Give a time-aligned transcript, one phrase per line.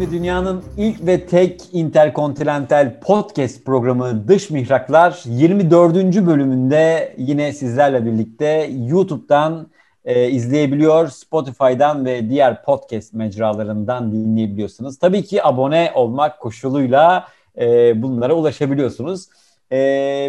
[0.00, 6.26] ve dünyanın ilk ve tek interkontinental podcast programı Dış Mihraklar 24.
[6.26, 9.66] bölümünde yine sizlerle birlikte YouTube'dan
[10.06, 14.98] e, izleyebiliyor, Spotify'dan ve diğer podcast mecralarından dinleyebiliyorsunuz.
[14.98, 19.28] Tabii ki abone olmak koşuluyla e, bunlara ulaşabiliyorsunuz.
[19.72, 19.78] E,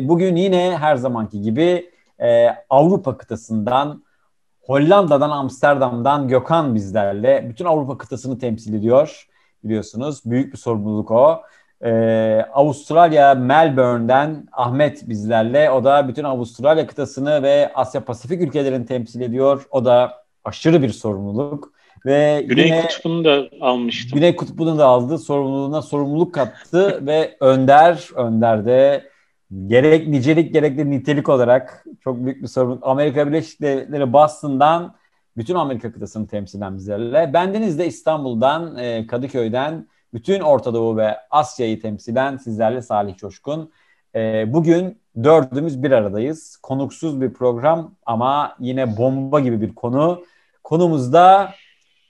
[0.04, 4.04] bugün yine her zamanki gibi e, Avrupa kıtasından
[4.62, 7.50] Hollanda'dan, Amsterdam'dan Gökhan bizlerle.
[7.50, 9.28] Bütün Avrupa kıtasını temsil ediyor
[9.64, 10.22] biliyorsunuz.
[10.26, 11.42] Büyük bir sorumluluk o.
[11.84, 15.72] Ee, Avustralya, Melbourne'den Ahmet bizlerle.
[15.72, 19.66] O da bütün Avustralya kıtasını ve Asya Pasifik ülkelerini temsil ediyor.
[19.72, 21.74] O da aşırı bir sorumluluk.
[22.06, 24.20] Ve Güney yine Kutbu'nu da almıştım.
[24.20, 25.18] Güney Kutbu'nu da aldı.
[25.18, 29.10] Sorumluluğuna sorumluluk kattı ve Önder, Önder de
[29.68, 32.88] gerek nicelik gerek de nitelik olarak çok büyük bir sorumluluk.
[32.88, 34.96] Amerika Birleşik Devletleri Boston'dan
[35.38, 37.34] bütün Amerika kıtasını temsilen bizlerle.
[37.34, 43.72] Bendeniz de İstanbul'dan, e, Kadıköy'den bütün Orta Doğu ve Asya'yı temsilen sizlerle Salih Coşkun.
[44.16, 46.58] E, bugün dördümüz bir aradayız.
[46.58, 50.24] Konuksuz bir program ama yine bomba gibi bir konu.
[50.64, 51.54] Konumuzda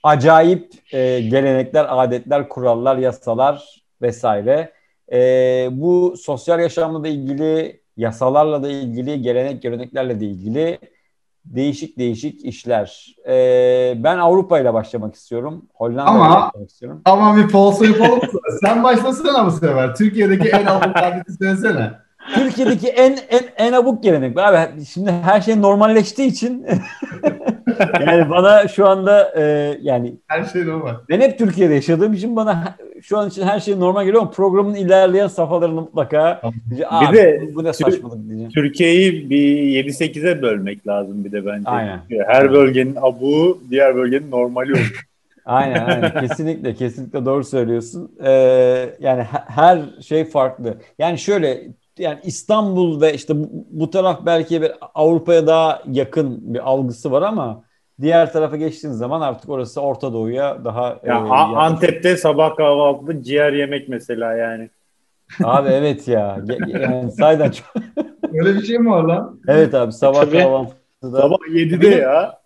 [0.03, 4.73] acayip e, gelenekler, adetler, kurallar, yasalar vesaire.
[5.11, 5.19] E,
[5.71, 10.79] bu sosyal yaşamla da ilgili, yasalarla da ilgili, gelenek, göreneklerle de ilgili
[11.55, 13.15] değişik değişik işler.
[13.27, 15.65] Ee, ben Avrupa ile başlamak istiyorum.
[15.73, 17.01] Hollanda Ama- başlamak istiyorum.
[17.05, 18.19] Ama bir falso yapalım.
[18.61, 19.95] Sen başlasana bu sefer.
[19.95, 21.91] Türkiye'deki en abuk adeti söylesene.
[22.35, 24.37] Türkiye'deki en en en abuk gelenek.
[24.39, 26.65] Abi şimdi her şey normalleştiği için
[28.07, 29.41] yani bana şu anda e,
[29.81, 30.93] yani Her şey normal.
[31.09, 34.75] ben hep Türkiye'de yaşadığım için bana şu an için her şey normal geliyor ama programın
[34.75, 38.51] ilerleyen safhalarını mutlaka Bir "Aa, de bu ne saçmalık diyeceğim.
[38.51, 39.47] Türkiye'yi bir
[39.85, 41.69] 7-8'e bölmek lazım bir de bence.
[41.69, 41.99] Aynen.
[42.27, 45.03] Her bölgenin abuğu diğer bölgenin normali olur.
[45.45, 48.11] Aynen aynen kesinlikle kesinlikle doğru söylüyorsun.
[48.25, 48.29] Ee,
[48.99, 50.73] yani he- her şey farklı.
[50.99, 51.61] Yani şöyle
[51.99, 57.21] yani İstanbul ve işte bu, bu taraf belki bir Avrupa'ya daha yakın bir algısı var
[57.21, 57.63] ama
[58.01, 61.19] diğer tarafa geçtiğiniz zaman artık orası Orta Doğu'ya daha Ya, e.
[61.55, 64.69] Antep'te sabah kahvaltıda ciğer yemek mesela yani.
[65.43, 66.41] Abi evet ya.
[66.67, 67.65] Yani sayeden çok.
[68.33, 69.39] Öyle bir şey mi var lan?
[69.47, 70.37] Evet abi sabah Tabii.
[70.37, 71.21] kahvaltıda.
[71.21, 72.39] Sabah 7'de ya.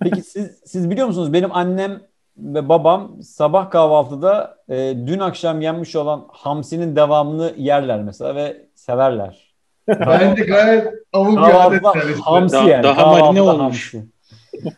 [0.00, 2.00] Peki siz siz biliyor musunuz benim annem
[2.36, 9.52] ve babam sabah kahvaltıda e, dün akşam yenmiş olan hamsinin devamını yerler mesela ve severler.
[9.88, 11.82] Bence gayet abuk bir adet
[12.20, 12.82] hamsi Daha- yani.
[12.82, 13.94] daha kahvaltıda marine olmuş.
[13.94, 14.06] hamsi.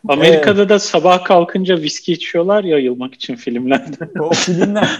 [0.09, 4.09] Amerika'da da sabah kalkınca viski içiyorlar ya yılmak için filmlerde.
[4.19, 4.99] O filmler.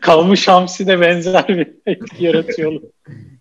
[0.00, 2.72] Kalmış hamsi de benzer bir etki yaratıyor.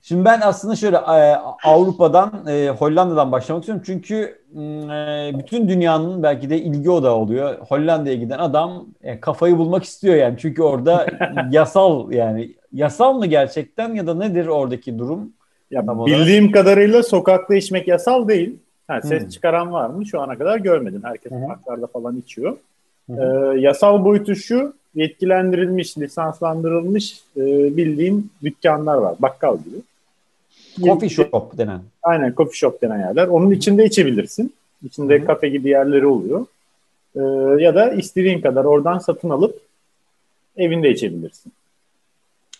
[0.01, 3.83] Şimdi ben aslında şöyle e, Avrupa'dan, e, Hollanda'dan başlamak istiyorum.
[3.85, 4.63] Çünkü m,
[4.95, 7.57] e, bütün dünyanın belki de ilgi odağı oluyor.
[7.69, 8.85] Hollanda'ya giden adam
[9.21, 10.35] kafayı bulmak istiyor yani.
[10.39, 11.07] Çünkü orada
[11.51, 15.31] yasal yani yasal mı gerçekten ya da nedir oradaki durum?
[15.71, 16.19] ya Tam olarak.
[16.19, 18.55] bildiğim kadarıyla sokakta içmek yasal değil.
[18.87, 19.29] Ha, ses Hmm.
[19.29, 20.05] çıkaran var mı?
[20.05, 21.01] Şu ana kadar görmedim.
[21.03, 21.35] Herkes hı.
[21.41, 22.57] sokaklarda falan içiyor.
[23.09, 23.13] Ee,
[23.59, 27.41] yasal boyutu şu, yetkilendirilmiş, lisanslandırılmış e,
[27.77, 29.15] bildiğin dükkanlar var.
[29.19, 29.75] Bakkal gibi.
[30.85, 31.81] Coffee shop denen.
[32.03, 33.27] Aynen coffee shop denen yerler.
[33.27, 34.53] Onun içinde içebilirsin.
[34.85, 35.25] İçinde Hı hı.
[35.25, 36.45] kafe gibi yerleri oluyor.
[37.15, 37.19] Ee,
[37.63, 39.59] ya da istediğin kadar oradan satın alıp
[40.57, 41.51] evinde içebilirsin.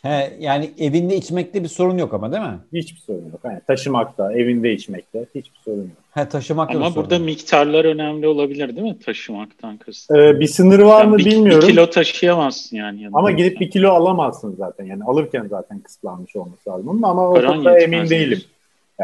[0.07, 2.59] He, yani evinde içmekte bir sorun yok ama değil mi?
[2.73, 3.39] Hiçbir sorun yok.
[3.43, 5.97] Yani taşımakta, evinde içmekte hiçbir sorun yok.
[6.11, 7.25] He, taşımakta Ama burada yok.
[7.25, 10.17] miktarlar önemli olabilir değil mi taşımaktan kastım?
[10.17, 11.67] Ee, bir sınır var Yani mı bir, bilmiyorum.
[11.67, 13.01] Bir kilo taşıyamazsın yani.
[13.01, 13.17] yanında.
[13.17, 14.85] Ama gidip bir kilo alamazsın zaten.
[14.85, 16.87] Yani alırken zaten kısıtlanmış olması lazım.
[16.87, 18.41] Onun Ama o konuda emin değilim.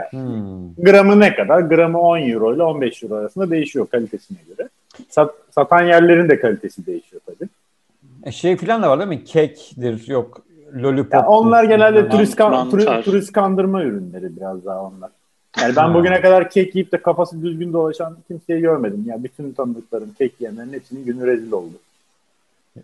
[0.09, 0.75] Hmm.
[0.77, 1.59] Gramı ne kadar?
[1.59, 4.69] Gramı 10 euro ile 15 euro arasında değişiyor kalitesine göre.
[5.09, 7.49] Sat, satan yerlerin de kalitesi değişiyor tabii.
[8.23, 9.23] E, şey falan da var değil mi?
[9.23, 10.41] Kekdir, yok
[10.75, 11.13] lollipop.
[11.13, 15.09] Ya onlar genelde turist, kan- turi- turist kandırma ürünleri biraz daha onlar.
[15.61, 19.03] Yani ben bugüne kadar kek yiyip de kafası düzgün dolaşan kimseyi görmedim.
[19.07, 21.73] Yani bütün tanıdıklarım kek yiyenlerin hepsinin günü rezil oldu.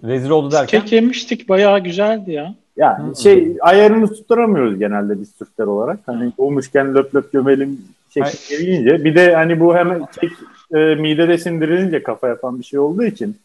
[0.04, 0.82] Rezil oldu derken.
[0.82, 2.56] Kek yemiştik bayağı güzeldi ya.
[2.78, 3.22] Yani Hı.
[3.22, 6.00] şey ayarını tutturamıyoruz genelde biz Türkler olarak.
[6.06, 7.82] Hani olmuşken löp löp gömelim
[8.14, 9.04] şeklinde yiyince.
[9.04, 10.32] Bir de hani bu hemen kek
[10.74, 13.36] e, midede sindirilince kafa yapan bir şey olduğu için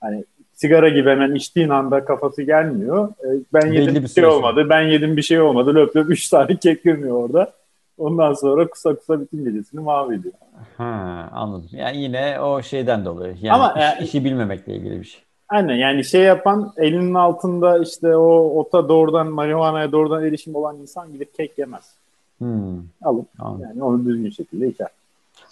[0.00, 0.24] hani
[0.54, 3.08] sigara gibi hemen içtiğin anda kafası gelmiyor.
[3.08, 4.66] E, ben Belli yedim bir şey olmadı.
[4.70, 5.74] Ben yedim bir şey olmadı.
[5.74, 7.52] Löp löp 3 tane kek gömüyor orada.
[7.98, 10.34] Ondan sonra kısa kısa bütün gecesini mahvediyor.
[10.76, 11.68] Ha, anladım.
[11.72, 13.34] Yani yine o şeyden dolayı.
[13.42, 15.20] Yani Ama iş- yani- işi bilmemekle ilgili bir şey.
[15.48, 21.12] Aynen yani şey yapan elinin altında işte o ota doğrudan marihuanaya doğrudan erişim olan insan
[21.12, 21.94] gidip kek yemez.
[22.38, 22.76] Hmm.
[23.02, 23.62] Alıp Anladım.
[23.68, 24.88] yani onu düzgün şekilde içer.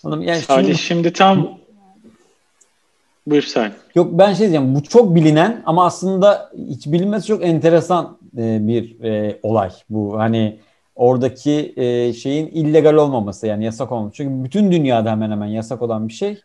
[0.04, 0.22] Anladım.
[0.22, 1.49] Yani Salih şimdi- şimdi tam
[3.27, 3.73] buyur sen.
[3.95, 9.01] Yok ben şey diyeceğim bu çok bilinen ama aslında hiç bilinmesi çok enteresan e, bir
[9.01, 10.19] e, olay bu.
[10.19, 10.61] Hani
[10.97, 14.17] oradaki e, şeyin illegal olmaması yani yasak olmaması.
[14.17, 16.41] Çünkü bütün dünyada hemen hemen yasak olan bir şey.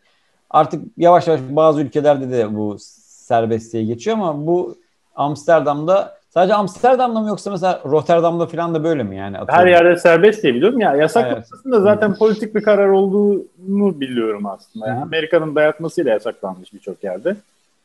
[0.50, 4.76] Artık yavaş yavaş bazı ülkelerde de bu serbestliğe geçiyor ama bu
[5.14, 9.36] Amsterdam'da sadece Amsterdam'da mı yoksa mesela Rotterdam'da falan da böyle mi yani?
[9.36, 9.68] Her Atıyorum.
[9.68, 11.46] yerde serbest diye biliyorum ya yasak Evet.
[11.64, 14.88] zaten politik bir karar olduğunu biliyorum aslında.
[14.88, 15.00] Yani.
[15.02, 17.36] Amerika'nın dayatmasıyla yasaklanmış birçok yerde.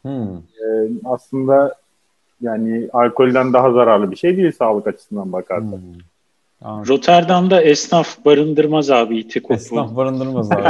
[0.01, 0.38] Hmm.
[0.38, 1.75] Ee, aslında
[2.42, 5.72] yani alkolden daha zararlı bir şey değil sağlık açısından bakarsan.
[5.72, 5.80] Hmm.
[6.63, 6.90] Anladım.
[6.94, 9.54] Rotterdam'da esnaf barındırmaz abi iti kopu.
[9.54, 10.63] Esnaf barındırmaz abi.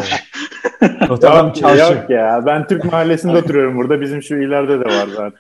[1.10, 1.94] Rotterdam Yok, çarşı.
[1.94, 5.40] yok ya ben Türk mahallesinde oturuyorum burada bizim şu ileride de var zaten.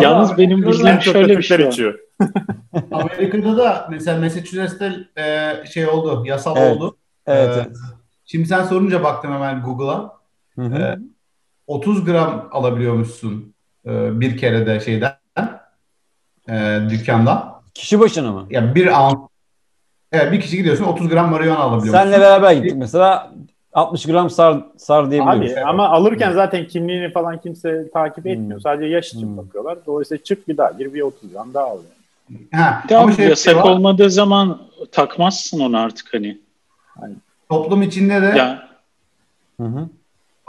[0.00, 1.72] Yalnız benim bildiğim şöyle bir şey var.
[1.72, 1.98] içiyor.
[2.92, 4.92] Amerika'da da mesela Massachusetts'te
[5.22, 6.76] e, şey oldu, yasal Evet.
[6.76, 6.96] oldu.
[7.26, 7.76] Evet, Ee, evet.
[8.24, 10.12] Şimdi sen sorunca baktım hemen Google'a.
[10.54, 10.74] Hı hı.
[10.78, 10.98] Ee,
[11.66, 13.54] 30 gram alabiliyormuşsun
[13.86, 15.14] e, bir kerede şeyden,
[16.48, 17.62] e, dükkandan.
[17.74, 18.46] Kişi başına mı?
[18.50, 19.16] Ya bir ounce.
[20.12, 22.02] Evet, bir kişi gidiyorsun 30 gram marihuana alabiliyorsun.
[22.02, 23.32] Senle beraber gittik mesela
[23.72, 25.52] 60 gram sar sar diyebiliyoruz.
[25.52, 28.52] Abi ama alırken zaten kimliğini falan kimse takip etmiyor.
[28.54, 28.60] Hmm.
[28.60, 29.36] Sadece yaş için Hmm.
[29.36, 29.78] bakıyorlar.
[29.86, 31.78] Dolayısıyla çık bir daha gir bir 30 gram daha al.
[32.30, 32.40] yani.
[32.52, 33.70] Ha, Ya ama bir yasak şey var.
[33.70, 34.58] olmadığı zaman
[34.92, 36.38] takmazsın onu artık hani.
[37.48, 38.68] Toplum içinde de Ya
[39.60, 39.88] Hı hı.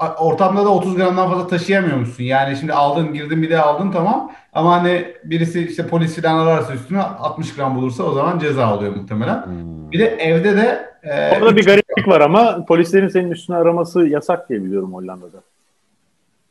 [0.09, 2.23] Ortamda da 30 gramdan fazla taşıyamıyormuşsun.
[2.23, 4.31] Yani şimdi aldın girdin bir de aldın tamam.
[4.53, 8.95] Ama hani birisi işte polis falan ararsa üstüne 60 gram bulursa o zaman ceza alıyor
[8.95, 9.45] muhtemelen.
[9.45, 9.91] Hmm.
[9.91, 14.49] Bir de evde de e, Orada bir gariplik var ama polislerin senin üstüne araması yasak
[14.49, 15.37] diye biliyorum Hollanda'da.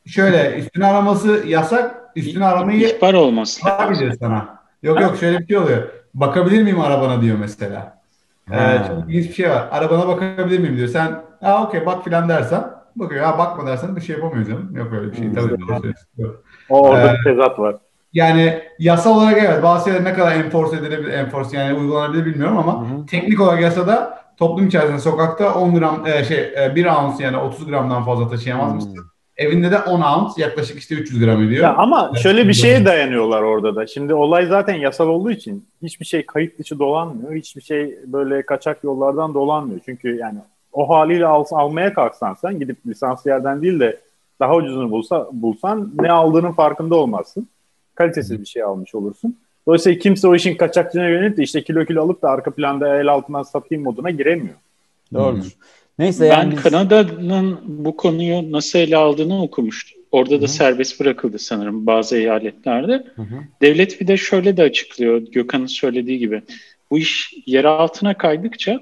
[0.06, 2.02] şöyle üstüne araması yasak.
[2.16, 3.78] Üstüne aramayı ihbar olması lazım.
[3.78, 4.58] bakabilir sana.
[4.82, 5.82] Yok yok şöyle bir şey oluyor.
[6.14, 7.98] Bakabilir miyim arabana diyor mesela.
[8.52, 9.68] Ee, çok ilginç bir şey var.
[9.70, 10.88] Arabana bakabilir miyim diyor.
[10.88, 12.64] Sen ha okey bak filan dersen
[12.96, 13.24] bakıyor.
[13.24, 14.76] Ha bakma dersen bir şey yapamıyor canım.
[14.76, 15.26] Yok öyle bir şey.
[15.26, 15.34] Hmm.
[15.34, 15.92] Tabii doğru.
[16.18, 16.42] Yok.
[16.68, 17.76] O orada Ee, bir tezat var.
[18.12, 22.80] Yani yasal olarak evet bazı şeyler ne kadar enforce edilebilir, enforce yani uygulanabilir bilmiyorum ama
[22.80, 23.06] Hı hı.
[23.06, 27.66] teknik olarak yasada toplum içerisinde sokakta 10 gram e, şey e, 1 ounce yani 30
[27.66, 28.96] gramdan fazla taşıyamazmışsın.
[28.96, 29.02] Hmm.
[29.36, 31.62] Evinde de 10 ounce yaklaşık işte 300 gram ediyor.
[31.62, 33.86] Ya ama şöyle bir şeye dayanıyorlar orada da.
[33.86, 37.34] Şimdi olay zaten yasal olduğu için hiçbir şey kayıt dışı dolanmıyor.
[37.34, 39.80] Hiçbir şey böyle kaçak yollardan dolanmıyor.
[39.84, 40.38] Çünkü yani
[40.72, 44.00] o haliyle al, almaya kalksan sen gidip lisanslı yerden değil de
[44.40, 47.48] daha ucuzunu bulsa, bulsan ne aldığının farkında olmazsın.
[47.94, 49.36] Kalitesiz bir şey almış olursun.
[49.66, 53.08] Dolayısıyla kimse o işin kaçakçına yönelip de işte kilo kilo alıp da arka planda el
[53.08, 54.54] altından satayım moduna giremiyor.
[55.14, 55.56] Doğrudur.
[55.98, 60.02] Neyse Ben yani biz- Kanada'nın bu konuyu nasıl ele aldığını okumuştum.
[60.12, 60.48] Orada da Hı.
[60.48, 62.92] serbest bırakıldı sanırım bazı eyaletlerde.
[63.16, 63.34] Hı hı.
[63.62, 66.42] Devlet bir de şöyle de açıklıyor Gökhan'ın söylediği gibi.
[66.90, 68.80] Bu iş yer altına kaydıkça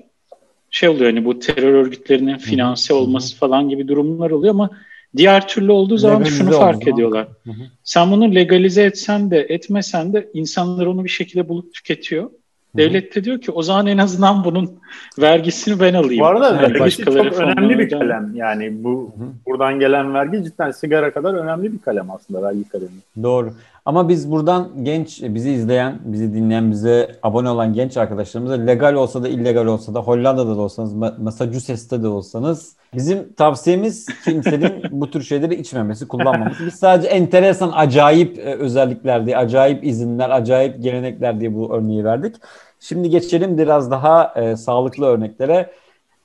[0.70, 4.70] şey oluyor hani bu terör örgütlerinin finanse olması falan gibi durumlar oluyor ama
[5.16, 6.94] diğer türlü olduğu zaman Legalize şunu fark zaman.
[6.94, 7.28] ediyorlar.
[7.44, 7.62] Hı hı.
[7.84, 12.30] Sen bunu legalize etsen de etmesen de insanlar onu bir şekilde bulup tüketiyor.
[12.76, 14.70] Devlet de diyor ki o zaman en azından bunun
[15.18, 16.20] vergisini ben alayım.
[16.22, 18.02] Bu arada Yani vergisi çok önemli bir fonlamayacağım.
[18.02, 18.32] kalem.
[18.34, 19.14] Yani bu
[19.46, 22.90] buradan gelen vergi cidden sigara kadar önemli bir kalem aslında vergi kalemi.
[23.22, 23.52] Doğru.
[23.86, 29.22] Ama biz buradan genç, bizi izleyen, bizi dinleyen, bize abone olan genç arkadaşlarımıza legal olsa
[29.22, 35.10] da illegal olsa da Hollanda'da da olsanız, Ma- Massachusetts'te de olsanız bizim tavsiyemiz kimsenin bu
[35.10, 36.66] tür şeyleri içmemesi, kullanmaması.
[36.66, 42.36] Biz sadece enteresan, acayip e, özellikler diye, acayip izinler, acayip gelenekler diye bu örneği verdik.
[42.80, 45.72] Şimdi geçelim biraz daha e, sağlıklı örneklere.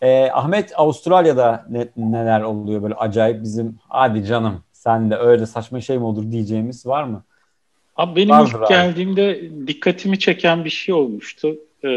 [0.02, 5.82] E, Ahmet Avustralya'da ne- neler oluyor böyle acayip bizim hadi canım sen de öyle saçma
[5.82, 7.24] şey mi olur diyeceğimiz var mı?
[7.96, 8.70] Abi benim Vardır ilk abi.
[8.70, 11.58] geldiğimde dikkatimi çeken bir şey olmuştu.
[11.84, 11.88] Ee,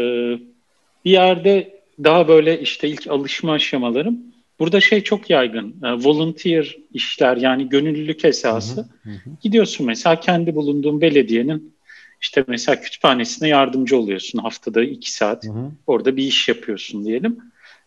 [1.05, 4.19] bir yerde daha böyle işte ilk alışma aşamalarım.
[4.59, 5.75] Burada şey çok yaygın.
[5.83, 8.81] e, volunteer işler yani gönüllülük esası.
[9.03, 9.29] Hı hı.
[9.41, 11.73] Gidiyorsun mesela kendi bulunduğun belediyenin
[12.21, 15.45] işte mesela kütüphanesine yardımcı oluyorsun haftada iki saat.
[15.45, 15.71] Hı hı.
[15.87, 17.39] Orada bir iş yapıyorsun diyelim.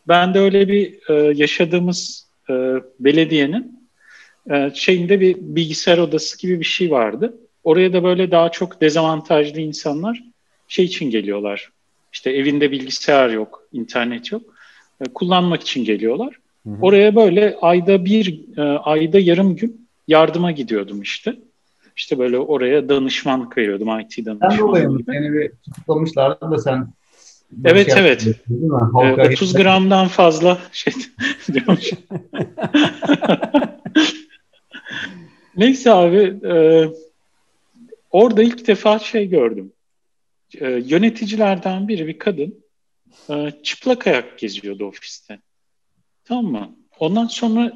[0.08, 2.54] Ben de öyle bir e, yaşadığımız e,
[3.00, 3.88] belediyenin
[4.50, 7.34] e, şeyinde bir bilgisayar odası gibi bir şey vardı.
[7.64, 10.22] Oraya da böyle daha çok dezavantajlı insanlar
[10.68, 11.70] şey için geliyorlar.
[12.12, 14.42] İşte evinde bilgisayar yok, internet yok.
[15.00, 16.38] E, kullanmak için geliyorlar.
[16.66, 16.76] Hı hı.
[16.82, 21.36] Oraya böyle ayda bir, e, ayda yarım gün yardıma gidiyordum işte.
[21.96, 25.00] İşte böyle oraya danışman kıyıyordum, IT Sen danışmanı dolayı mı?
[25.06, 26.88] Seni bir tutuklamışlardı da sen
[27.64, 28.26] Evet, şey evet.
[28.26, 28.32] E,
[28.92, 30.92] Halka 30 gramdan fazla şey
[31.52, 31.90] diyormuş.
[35.56, 36.88] Neyse abi e,
[38.12, 39.72] orada ilk defa şey gördüm.
[40.60, 42.64] E, yöneticilerden biri bir kadın
[43.30, 45.38] e, çıplak ayak geziyordu ofiste.
[46.24, 46.76] Tamam mı?
[46.98, 47.72] Ondan sonra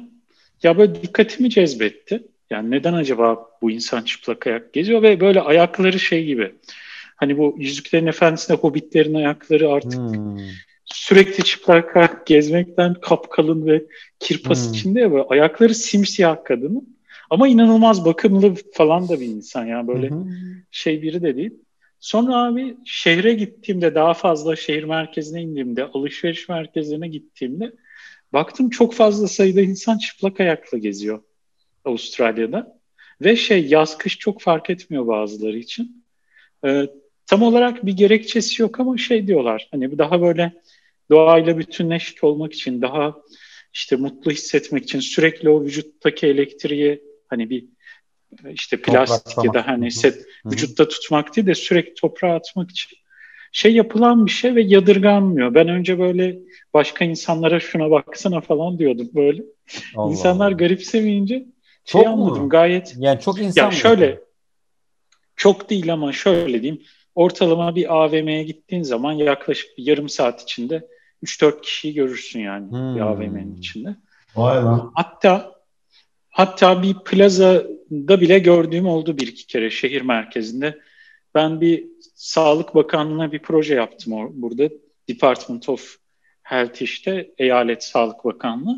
[0.63, 2.23] ya böyle dikkatimi cezbetti.
[2.49, 6.55] Yani neden acaba bu insan çıplak ayak geziyor ve böyle ayakları şey gibi.
[7.15, 10.37] Hani bu Yüzüklerin Efendisi'nde hobbitlerin ayakları artık Hmm.
[10.85, 13.83] sürekli çıplak ayak gezmekten kapkalın ve
[14.19, 14.73] kirpas Hmm.
[14.73, 16.96] içinde ya böyle ayakları simsiyah kadının.
[17.29, 20.25] Ama inanılmaz bakımlı falan da bir insan yani böyle Hı hı.
[20.71, 21.53] şey biri de değil.
[21.99, 27.71] Sonra abi şehre gittiğimde daha fazla şehir merkezine indiğimde alışveriş merkezlerine gittiğimde
[28.33, 31.23] baktım çok fazla sayıda insan çıplak ayakla geziyor
[31.85, 32.77] Avustralya'da.
[33.21, 36.05] Ve şey yaz kış çok fark etmiyor bazıları için.
[36.65, 36.87] Ee,
[37.25, 40.53] tam olarak bir gerekçesi yok ama şey diyorlar hani daha böyle
[41.11, 43.15] doğayla bütünleşik olmak için daha
[43.73, 47.65] işte mutlu hissetmek için sürekli o vücuttaki elektriği hani bir
[48.51, 49.53] işte plastik ya Topraklamak.
[49.55, 52.97] da Hı hani set vücutta tutmak değil de sürekli toprağa atmak için
[53.51, 55.53] şey yapılan bir şey ve yadırganmıyor.
[55.53, 56.39] Ben önce böyle
[56.73, 59.43] başka insanlara şuna baksana falan diyordum böyle.
[59.95, 60.57] Allah İnsanlar Allah.
[60.57, 61.35] garipsemeyince
[61.85, 62.25] şey Çok mu?
[62.25, 62.93] anladım gayet.
[62.97, 63.73] Yani çok insan Ya mı?
[63.73, 64.19] şöyle
[65.35, 66.81] çok değil ama şöyle diyeyim.
[67.15, 70.87] Ortalama bir AVM'ye gittiğin zaman yaklaşık bir yarım saat içinde
[71.23, 73.01] 3-4 kişiyi görürsün yani bir Hmm.
[73.07, 73.95] AVM'nin içinde.
[74.35, 74.91] Vay lan.
[74.95, 75.51] Hatta
[76.37, 80.77] hatta bir plazada bile gördüğüm oldu bir iki kere şehir merkezinde.
[81.35, 84.69] Ben bir Sağlık Bakanlığı'na bir proje yaptım or- burada.
[85.09, 85.95] Department of
[86.43, 88.77] Health işte eyalet Sağlık Bakanlığı.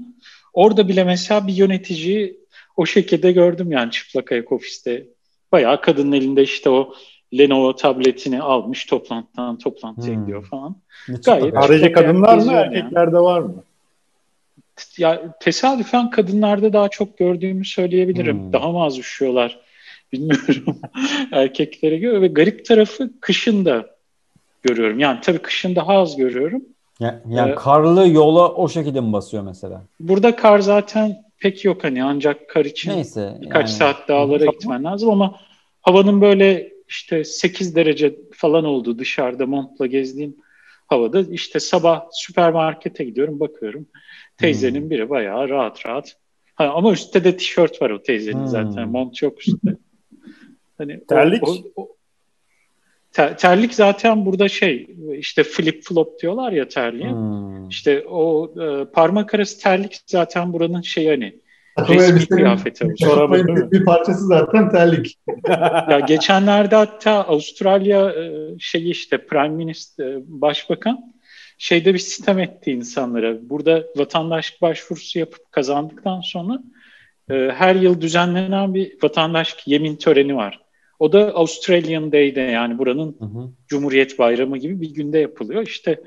[0.53, 2.39] Orada bile mesela bir yöneticiyi
[2.77, 5.05] o şekilde gördüm yani çıplak ayak ofiste.
[5.51, 6.93] Bayağı kadının elinde işte o
[7.37, 10.21] Lenovo tabletini almış toplantıdan toplantıya Hmm.
[10.23, 10.75] gidiyor falan.
[11.09, 12.75] Ne Gayet- ayak kadınlar mı geziyor yani.
[12.77, 13.63] erkeklerde var mı?
[14.97, 18.39] Ya tesadüfen kadınlarda daha çok gördüğümü söyleyebilirim.
[18.39, 18.53] Hmm.
[18.53, 19.59] Daha mı az üşüyorlar
[20.13, 20.79] bilmiyorum
[21.31, 23.95] erkeklere göre ve garip tarafı kışın da
[24.63, 24.99] görüyorum.
[24.99, 26.63] Yani tabii kışın daha az görüyorum.
[26.99, 29.83] Ya- yani Ee, karlı yola o şekilde mi basıyor mesela?
[29.99, 33.37] Burada kar zaten pek yok hani ancak kar için Neyse.
[33.41, 33.77] birkaç yani.
[33.77, 34.51] saat dağlara Hı.
[34.51, 35.39] gitmen lazım ama
[35.81, 40.43] havanın böyle işte 8 derece falan olduğu dışarıda montla gezdiğin
[40.89, 43.87] havada işte sabah süpermarkete gidiyorum bakıyorum.
[44.37, 44.89] Teyzenin Hmm.
[44.89, 46.15] biri bayağı rahat rahat.
[46.55, 48.47] Ha, ama üstte de tişört var o teyzenin Hmm.
[48.47, 48.89] zaten.
[48.89, 49.75] Mont yok üstte.
[50.77, 51.43] Hani o- Terlik?
[51.47, 51.95] o- o-
[53.11, 57.11] ter- terlik zaten burada şey işte flip flop diyorlar ya terliğe.
[57.11, 57.69] Hmm.
[57.69, 61.35] İşte o e, parmak arası terlik zaten buranın şey hani
[61.79, 62.93] Takım resmi kıyafeti.
[62.99, 65.17] Takım bir parçası zaten terlik.
[65.89, 68.13] Ya geçenlerde hatta Avustralya
[68.59, 71.13] şeyi işte Prime Minister Başbakan
[71.57, 73.49] şeyde bir sistem etti insanlara.
[73.49, 76.59] Burada vatandaşlık başvurusu yapıp kazandıktan sonra
[77.29, 80.59] e, her yıl düzenlenen bir vatandaşlık yemin töreni var.
[80.99, 83.49] O da Australian Day'de yani buranın Hı hı.
[83.67, 85.67] Cumhuriyet Bayramı gibi bir günde yapılıyor.
[85.67, 86.01] İşte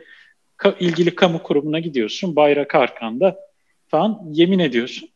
[0.58, 3.36] ka- ilgili kamu kurumuna gidiyorsun, bayrak arkanda
[3.88, 5.08] falan yemin ediyorsun.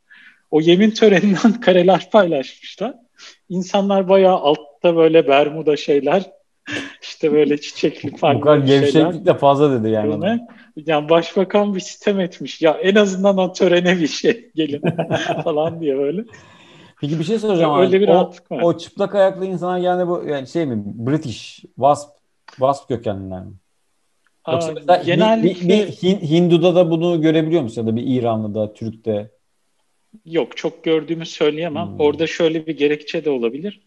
[0.56, 2.94] O yemin töreninden kareler paylaşmışlar.
[3.48, 6.30] İnsanlar bayağı altta böyle bermuda şeyler,
[7.02, 10.22] işte böyle çiçekli Bu kadar gevşeklik de fazla dedi yani.
[10.22, 10.40] Böyle.
[10.76, 12.62] Yani başbakan bir sistem etmiş.
[12.62, 14.82] Ya en azından o törene bir şey gelin
[15.44, 16.25] falan diye böyle.
[17.00, 18.00] Peki bir şey soracağım Öyle abi.
[18.00, 18.62] bir o, var.
[18.62, 20.82] o çıplak ayaklı insanlar yani bu yani şey mi?
[20.84, 22.10] British, Wasp,
[22.46, 23.52] Wasp kökenliler mi?
[24.52, 27.80] Yoksa Aa, bir- genellikle bir, bir Hin- Hindu'da da bunu görebiliyor musun?
[27.82, 29.36] Ya da bir İranlı'da, Türk'te.
[30.25, 31.87] Yok çok gördüğümü söyleyemem.
[31.87, 32.00] Hmm.
[32.00, 33.80] Orada şöyle bir gerekçe de olabilir.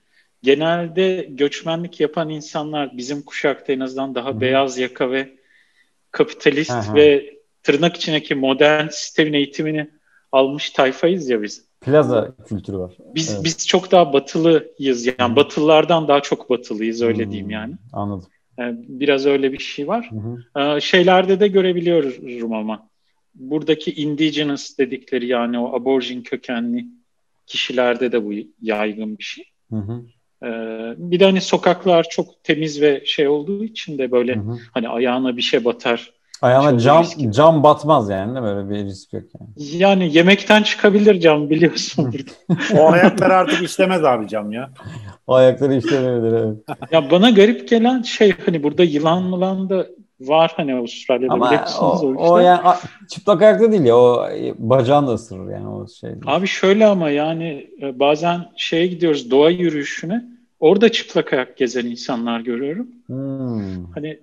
[0.44, 4.42] Genelde göçmenlik yapan insanlar bizim kuşakta en azından daha Hı.
[4.42, 5.30] beyaz yaka ve
[6.12, 6.96] kapitalist hı.
[6.96, 7.34] ve
[7.64, 9.90] tırnak içindeki modern sistemin eğitimini
[10.32, 11.70] almış tayfayız ya biz.
[11.82, 12.94] Plaza kültürü var.
[13.16, 13.44] Biz Evet.
[13.44, 15.06] biz çok daha batılıyız.
[15.06, 15.36] Yani Hı.
[15.36, 17.74] batılılardan daha çok batılıyız öyle Hmm, diyeyim yani.
[17.94, 18.28] Anladım.
[18.58, 20.12] Yani biraz öyle bir şey var.
[20.12, 20.78] Hı hı.
[20.78, 22.89] Ee, şeylerde de görebiliyorum ama
[23.40, 26.86] buradaki indigenous dedikleri yani o aborjin kökenli
[27.46, 29.46] kişilerde de bu yaygın bir şey.
[29.70, 30.02] Hı hı.
[30.44, 34.58] Ee, bir de hani sokaklar çok temiz ve şey olduğu için de böyle Hı hı.
[34.74, 36.14] hani ayağına bir şey batar.
[36.42, 37.32] Ayağına cam, riskli.
[37.32, 38.56] cam batmaz yani değil mi?
[38.56, 39.78] Böyle bir risk yok yani.
[39.84, 42.14] Yani yemekten çıkabilir cam biliyorsun.
[42.78, 44.70] O ayaklar artık işlemez abi cam ya.
[45.28, 46.58] O ayakları işlemeyebilir evet.
[46.92, 49.88] ya bana garip gelen şey hani burada yılan mılan da
[50.22, 52.48] var hani Avustralya'da Ama o, biliyorsunuz o, o işte.
[52.48, 56.12] yani a- çıplak ayakta değil ya o bacağını da ısırır yani o şey.
[56.26, 60.26] Abi şöyle ama yani e, bazen şeye gidiyoruz doğa yürüyüşüne.
[60.60, 62.88] Orada çıplak ayak gezen insanlar görüyorum.
[63.06, 63.86] Hmm.
[63.94, 64.20] Hani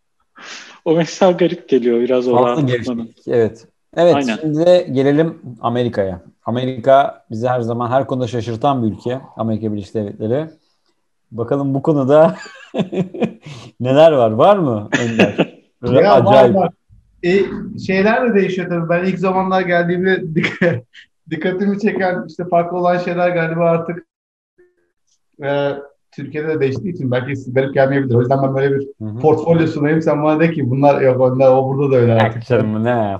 [0.84, 3.28] o mesela garip geliyor biraz o gevşeklik.
[3.28, 3.66] Evet.
[3.96, 4.36] Evet Aynen.
[4.40, 6.22] şimdi de gelelim Amerika'ya.
[6.44, 9.20] Amerika bizi her zaman her konuda şaşırtan bir ülke.
[9.36, 10.46] Amerika Birleşik Devletleri.
[11.30, 12.36] Bakalım bu konuda
[13.80, 14.30] neler var?
[14.30, 15.56] Var mı Önder?
[15.82, 16.54] Böyle Ya var, acayip.
[16.56, 16.70] var.
[17.24, 17.40] E,
[17.86, 18.88] şeyler de değişiyor tabii.
[18.88, 20.82] Ben ilk zamanlar geldiğimde dik-
[21.30, 24.06] dikkatimi çeken işte farklı olan şeyler galiba artık
[25.44, 25.72] e,
[26.12, 28.14] Türkiye'de de değiştiği için belki garip gelmeyebilir.
[28.14, 29.18] O yüzden ben böyle bir Hı hı.
[29.18, 30.02] portfolyo sunayım.
[30.02, 32.46] Sen bana de ki bunlar yok onlar o burada da öyle artık.
[32.46, 33.18] Canım, ne?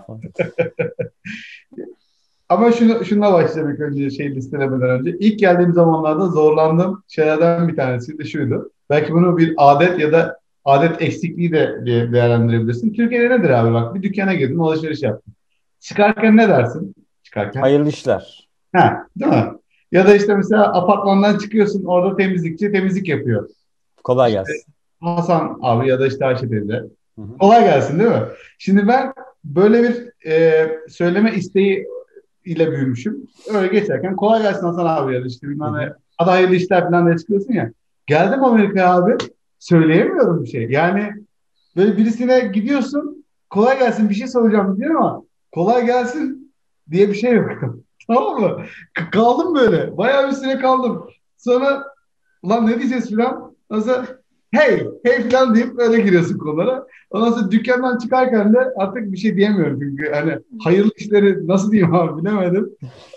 [2.49, 5.11] Ama şunu, şununla başlayalım ilk önce şey listelemeden önce.
[5.11, 8.71] İlk geldiğim zamanlarda zorlandığım şeylerden bir tanesi de şuydu.
[8.91, 12.93] Belki bunu bir adet ya da adet eksikliği de değerlendirebilirsin.
[12.93, 15.35] Türkiye'de nedir abi bak bir dükkana girdin alışveriş yaptın.
[15.81, 16.95] Çıkarken ne dersin?
[17.23, 17.61] Çıkarken.
[17.61, 18.49] Hayırlı işler.
[18.75, 19.53] Ha, değil mi?
[19.93, 23.49] Ya da işte mesela apartmandan çıkıyorsun orada temizlikçi temizlik yapıyor.
[24.05, 24.73] Kolay gelsin.
[25.01, 26.83] Hasan abi ya da işte Ayşe teyze.
[27.41, 28.23] Kolay gelsin değil mi?
[28.59, 29.13] Şimdi ben
[29.45, 31.87] böyle bir e, söyleme isteği
[32.45, 33.27] ile büyümüşüm.
[33.55, 35.93] Öyle geçerken kolay gelsin Hasan abi ya da işte bilmem ne.
[36.19, 37.73] Hadi hayırlı işler falan diye çıkıyorsun ya.
[38.07, 39.17] Geldim Amerika'ya abi
[39.59, 40.71] söyleyemiyorum bir şey.
[40.71, 41.13] Yani
[41.77, 45.23] böyle birisine gidiyorsun kolay gelsin bir şey soracağım diyor ama
[45.53, 46.53] kolay gelsin
[46.91, 47.51] diye bir şey yok.
[48.07, 48.63] tamam mı?
[48.95, 49.97] K- kaldım böyle.
[49.97, 51.07] Bayağı bir süre kaldım.
[51.37, 51.85] Sonra
[52.43, 53.57] ulan ne diyeceğiz filan.
[53.71, 54.07] Sonra
[54.51, 56.87] hey, hey falan deyip öyle giriyorsun konulara.
[57.11, 61.95] Ondan sonra dükkandan çıkarken de artık bir şey diyemiyorum çünkü hani hayırlı işleri nasıl diyeyim
[61.95, 62.71] abi bilemedim.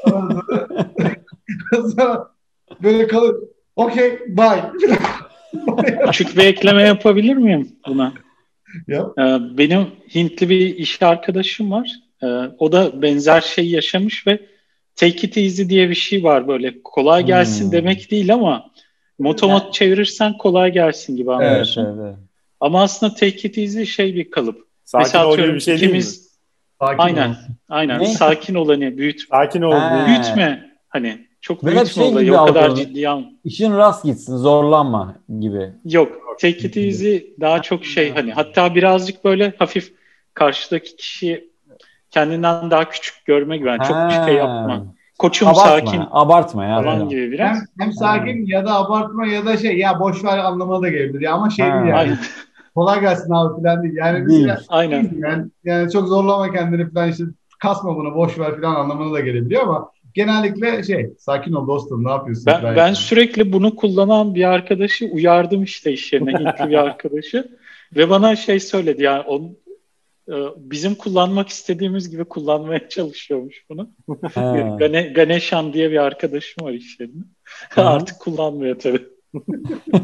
[1.96, 2.28] Sonra,
[2.84, 3.36] böyle kalır.
[3.80, 4.64] Okey, bye.
[6.12, 8.14] Küçük bir ekleme yapabilir miyim buna?
[8.88, 9.18] Yap.
[9.20, 11.92] Ee, Benim Hintli bir iş arkadaşım var.
[12.24, 12.26] Ee,
[12.60, 14.40] O da benzer şeyi yaşamış ve
[14.96, 16.84] take it easy diye bir şey var böyle.
[16.84, 17.72] Kolay gelsin Hmm.
[17.72, 18.72] demek değil ama
[19.20, 21.86] motomot çevirirsen kolay gelsin gibi Evet, anlıyorsun.
[21.86, 22.16] evet, evet.
[22.60, 24.68] Ama aslında take it easy şey bir kalıp.
[24.86, 25.98] Sakin Mesela ol gibi atıyorum bir şey değil mi?
[25.98, 26.30] ikimiz
[26.82, 27.34] Sakin aynen ol.
[27.70, 28.06] aynen Ne?
[28.06, 29.72] sakin ol hani büyüt, Sakin ol.
[29.72, 30.06] Ha.
[30.08, 33.28] büyütme hani çok Böyle büyütme şey olayı gibi o kadar ciddiye alma.
[33.44, 35.70] İşin rast gitsin, zorlanma gibi.
[35.86, 36.12] Yok.
[36.42, 39.94] Take it easy daha çok şey hani hatta birazcık böyle hafif
[40.34, 41.50] karşıdaki kişiyi
[42.12, 43.58] kendinden daha küçük görme.
[43.58, 44.24] Yani çok Ha.
[44.26, 44.86] şey yapma.
[45.20, 46.76] Koçum Abartma, sakin abartma ya.
[46.84, 47.58] falan gibi biraz.
[47.58, 51.22] Hem, hem sakin ya da abartma ya da şey ya boş ver anlamına da gelebilir.
[51.22, 51.80] Ya ama şey Ha.
[51.84, 52.18] değil yani.
[52.76, 53.96] Kolay gelsin abi falan değil.
[53.96, 54.46] Yani Değil.
[54.46, 55.12] mesela- Aynen.
[55.18, 57.24] Yani, yani çok zorlama kendini falan işte
[57.60, 62.12] kasma bunu boş ver falan anlamına da gelebiliyor ama genellikle şey sakin ol dostum ne
[62.12, 62.46] yapıyorsun?
[62.46, 67.58] Ben, ben sürekli bunu kullanan bir arkadaşı uyardım işte iş yerine Hintli bir arkadaşı
[67.96, 69.58] ve bana şey söyledi yani on,
[70.28, 73.90] e, bizim kullanmak istediğimiz gibi kullanmaya çalışıyormuş bunu.
[74.80, 77.24] Gane, Ganeshan diye bir arkadaşım var iş yerinde.
[77.76, 79.06] Artık kullanmıyor tabii.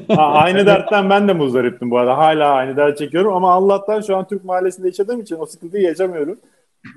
[0.08, 2.18] Ha, aynı dertten ben de muzdariptim bu arada.
[2.18, 6.40] Hala aynı dert çekiyorum ama Allah'tan şu an Türk mahallesinde yaşadığım için o sıkıntıyı yaşamıyorum.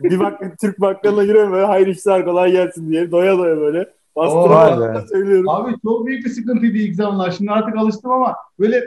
[0.03, 5.07] Bir bak Türk bakkalına giriyorum böyle hayır işler kolay gelsin diye doya doya böyle bastıra
[5.07, 5.49] söylüyorum.
[5.49, 7.31] Abi çok büyük bir sıkıntıydı ilk zamanlar.
[7.31, 8.85] Şimdi artık alıştım ama böyle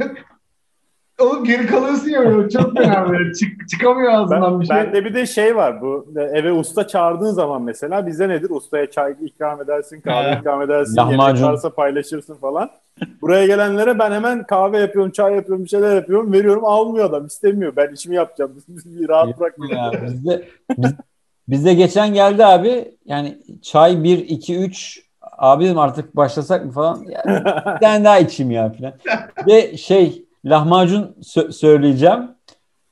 [1.20, 4.76] Oğlum geri kalıyorsun ya çok fena böyle çık, çıkamıyor ağzından Ben, bir şey.
[4.76, 8.50] bende bir de şey var bu eve usta çağırdığın zaman mesela bizde nedir?
[8.50, 12.70] Ustaya çay ikram edersin, kahve ikram edersin, yemek varsa paylaşırsın falan.
[13.22, 16.64] Buraya gelenlere ben hemen kahve yapıyorum, çay yapıyorum, bir şeyler yapıyorum, veriyorum.
[16.64, 17.76] Almıyor adam, istemiyor.
[17.76, 18.52] Ben işimi yapacağım.
[18.84, 19.56] Bir rahat bırak
[20.06, 20.48] bizde,
[20.78, 20.94] biz,
[21.48, 27.04] bizde geçen geldi abi yani çay 1, 2, 3 abi dedim artık başlasak mı falan.
[27.08, 27.22] Ya,
[27.76, 28.92] bir tane daha içeyim ya falan.
[29.46, 32.20] Ve şey lahmacun sö- söyleyeceğim.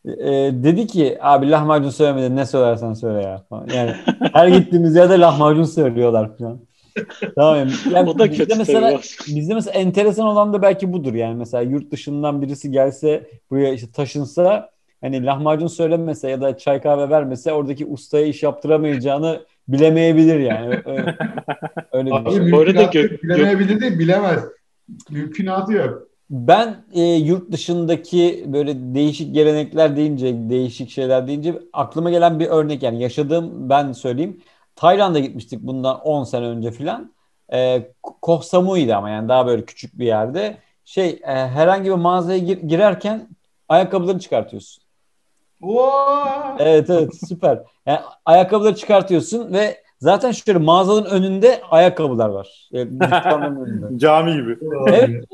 [0.07, 3.69] Ee, dedi ki abi lahmacun söylemeden ne söylersen söyle ya falan.
[3.75, 3.93] Yani
[4.33, 6.61] her gittiğimiz yerde lahmacun söylüyorlar falan.
[7.37, 7.57] Tamam.
[7.57, 9.37] Yani, yani O da bizde kötü mesela tabii.
[9.37, 13.93] bizde mesela enteresan olan da belki budur yani mesela yurt dışından birisi gelse buraya işte
[13.93, 20.81] taşınsa hani lahmacun söylemese ya da çay kahve vermese oradaki ustaya iş yaptıramayacağını bilemeyebilir yani.
[20.87, 21.17] Öyle,
[21.93, 22.53] öyle bir Abi şey.
[22.53, 24.41] Bu arada gö- bilemeyebilir değil bilemez.
[25.11, 26.14] Mümkünatı yok.
[26.31, 32.83] Ben e, yurt dışındaki böyle değişik gelenekler deyince, değişik şeyler deyince aklıma gelen bir örnek
[32.83, 34.41] yani yaşadığım ben söyleyeyim.
[34.77, 37.13] Tayland'a gitmiştik bundan 10 sene önce filan.
[37.53, 40.57] E, Koh Samui'di ama yani daha böyle küçük bir yerde.
[40.85, 43.29] Şey e, herhangi bir mağazaya gir- girerken
[43.69, 44.85] ayakkabıları çıkartıyorsun.
[46.59, 47.63] Evet evet süper.
[47.87, 52.69] Yani ayakkabıları çıkartıyorsun ve zaten şöyle mağazanın önünde ayakkabılar var.
[52.73, 53.99] E, dükkanın önünde.
[53.99, 54.59] Cami gibi.
[54.89, 55.25] Evet.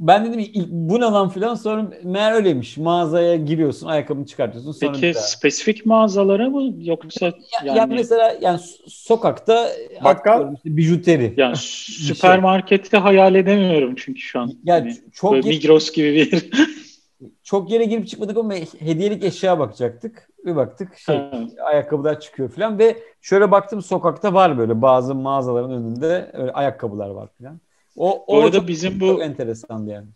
[0.00, 2.76] Ben dedim ilk, bu ne lan filan sonra meğer öyleymiş.
[2.76, 4.72] Mağazaya giriyorsun, ayakkabını çıkartıyorsun.
[4.72, 5.22] Sonra Peki daha.
[5.22, 7.32] spesifik mağazalara mı yoksa ya,
[7.64, 9.68] yani, ya mesela yani so- sokakta
[10.04, 10.54] Bakkal?
[10.54, 11.34] işte bijuteri.
[11.36, 11.56] yani
[12.06, 14.52] süpermarketi hayal edemiyorum çünkü şu an.
[14.64, 16.42] Ya Hani çok böyle Migros gibi bir yer.
[17.42, 20.28] çok yere girip çıkmadık ama hediyelik eşya bakacaktık.
[20.46, 21.50] Bir baktık şey Evet.
[21.64, 27.28] ayakkabılar çıkıyor falan ve şöyle baktım sokakta var böyle bazı mağazaların önünde öyle ayakkabılar var
[27.38, 27.60] falan.
[27.98, 30.06] O, Bu arada çok, bizim çok bu enteresandı yani.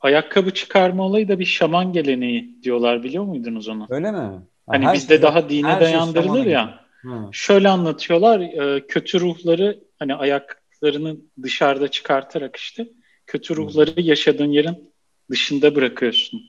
[0.00, 3.86] ayakkabı çıkarma olayı da bir şaman geleneği diyorlar biliyor muydunuz onu?
[3.90, 4.18] Öyle mi?
[4.18, 6.80] Ha, Hani her bizde şey- daha dine şey dayandırılır şamana ya.
[7.02, 7.28] Ha.
[7.32, 12.88] Şöyle anlatıyorlar e, kötü ruhları hani ayaklarını dışarıda çıkartarak işte
[13.26, 14.92] kötü ruhları yaşadığın yerin
[15.30, 16.40] dışında bırakıyorsun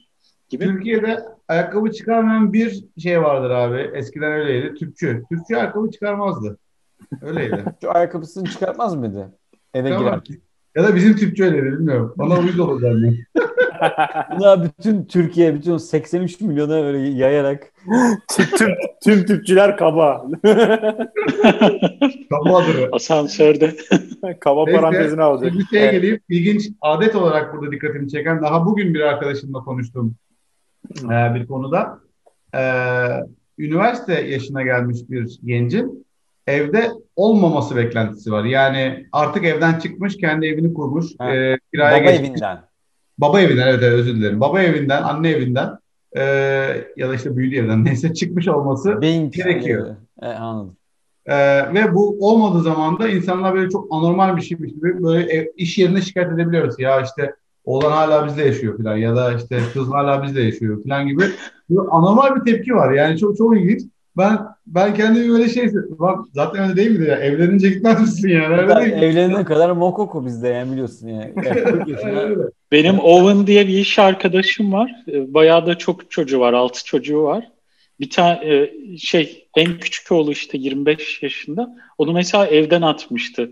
[0.50, 0.63] gibi.
[0.63, 3.91] Türkiye'de ayakkabı çıkarmayan bir şey vardır abi.
[3.97, 4.73] Eskiden öyleydi.
[4.76, 5.23] Tüpçü.
[5.32, 6.58] Tüpçü ayakkabı çıkarmazdı.
[7.21, 7.63] Öyleydi.
[7.82, 9.38] Şu ayakkabısını çıkartmaz mıydı?
[9.73, 10.21] Eve Tamam.
[10.26, 10.39] girer.
[10.77, 12.13] Ya da bizim tüpçü öyleydi bilmiyorum.
[12.17, 13.17] Bana uyuz olur zaten.
[14.39, 17.73] Buna bütün Türkiye, bütün 83 milyona böyle yayarak
[18.35, 18.69] tüm, tüm,
[19.03, 20.27] tüm tüpçüler kaba.
[22.29, 22.89] Kapadır.
[22.91, 23.75] Asansörde.
[24.39, 25.53] kaba Neyse, parantezine alacak.
[25.53, 25.91] Bir şeye Evet.
[25.91, 26.19] geleyim.
[26.29, 30.15] İlginç adet olarak burada dikkatimi çeken daha bugün bir arkadaşımla konuştuğum
[31.03, 31.99] e, bir konuda.
[32.55, 32.61] E,
[33.57, 36.07] üniversite yaşına gelmiş bir gencin
[36.47, 38.43] evde olmaması beklentisi var.
[38.43, 41.36] Yani artık evden çıkmış, kendi evini kurmuş, Ha.
[41.36, 42.29] e, kiraya baba geçmiş.
[42.29, 42.62] evinden.
[43.17, 44.39] Baba evinden evet, evet özür dilerim.
[44.39, 45.69] Baba evinden, anne evinden
[46.17, 46.21] e,
[46.97, 49.95] ya da işte büyüdüğü evden neyse çıkmış olması Beyin gerekiyor.
[50.21, 50.75] E, anladım.
[51.25, 51.36] e,
[51.73, 55.77] ve bu olmadığı zaman da insanlar böyle çok anormal bir şeymiş gibi böyle ev- iş
[55.77, 56.79] yerine şikayet edebiliyoruz.
[56.79, 57.33] Ya işte
[57.65, 61.23] oğlan hala bizde yaşıyor falan ya da işte kız hala bizde yaşıyor falan gibi
[61.69, 62.91] böyle anormal bir tepki var.
[62.93, 63.81] Yani çok çok ilginç.
[64.17, 67.15] Ben ben kendimi böyle şey bak zaten öyle değil mi ya?
[67.15, 68.56] Evlenince gitmez misin yani?
[68.56, 68.99] Öyle değil mi?
[69.06, 71.34] Evlenene kadar mokoko bizde yani biliyorsun yani.
[71.45, 72.41] Yani 40 yaşında- Öyle.
[72.71, 74.91] Benim Owen diye bir iş arkadaşım var.
[75.12, 76.53] E, Bayağı da çok çocuğu var.
[76.53, 77.47] Altı çocuğu var.
[77.99, 81.75] Bir tane şey en küçük oğlu işte 25 yaşında.
[81.97, 83.49] Onu mesela evden atmıştı.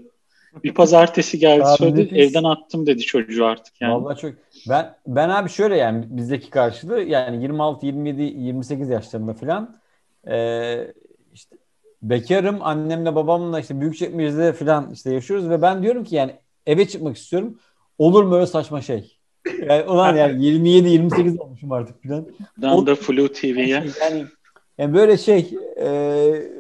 [0.64, 2.00] Bir pazartesi geldi Abi söyledi.
[2.02, 2.18] nefis.
[2.18, 3.94] Evden attım dedi çocuğu artık yani.
[3.94, 4.32] Vallahi çok.
[4.70, 9.78] Ben ben abi şöyle yani bizdeki karşılığı yani 26, 27, 28 yaşlarında falan
[10.28, 10.94] ee,
[11.34, 11.58] işte
[12.02, 16.36] bekarım annemle babamla işte Büyükçekmece'de falan işte yaşıyoruz ve ben diyorum ki yani
[16.66, 17.60] eve çıkmak istiyorum.
[17.98, 19.18] Olur mu öyle saçma şey?
[19.70, 22.28] Yani ulan yani 27 28 olmuşum artık falan.
[22.58, 23.68] Buradan da Flu TV'ye.
[23.68, 24.26] Yani,
[24.78, 26.52] yani böyle şey ee,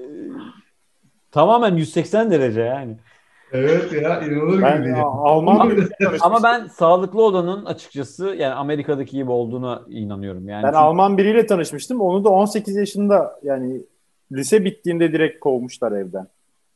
[1.32, 2.98] tamamen 180 derece yani.
[3.56, 4.98] Evet ya inanılır Ben gibi değil.
[5.06, 5.72] Alman
[6.22, 10.50] Ama ben sağlıklı olanın açıkçası yani Amerika'daki gibi olduğuna inanıyorum.
[10.50, 12.02] Yani ben çünkü- Alman biriyle tanışmıştım.
[12.02, 13.82] Onu da 18 yaşında yani
[14.32, 16.28] lise bittiğinde direkt kovmuşlar evden.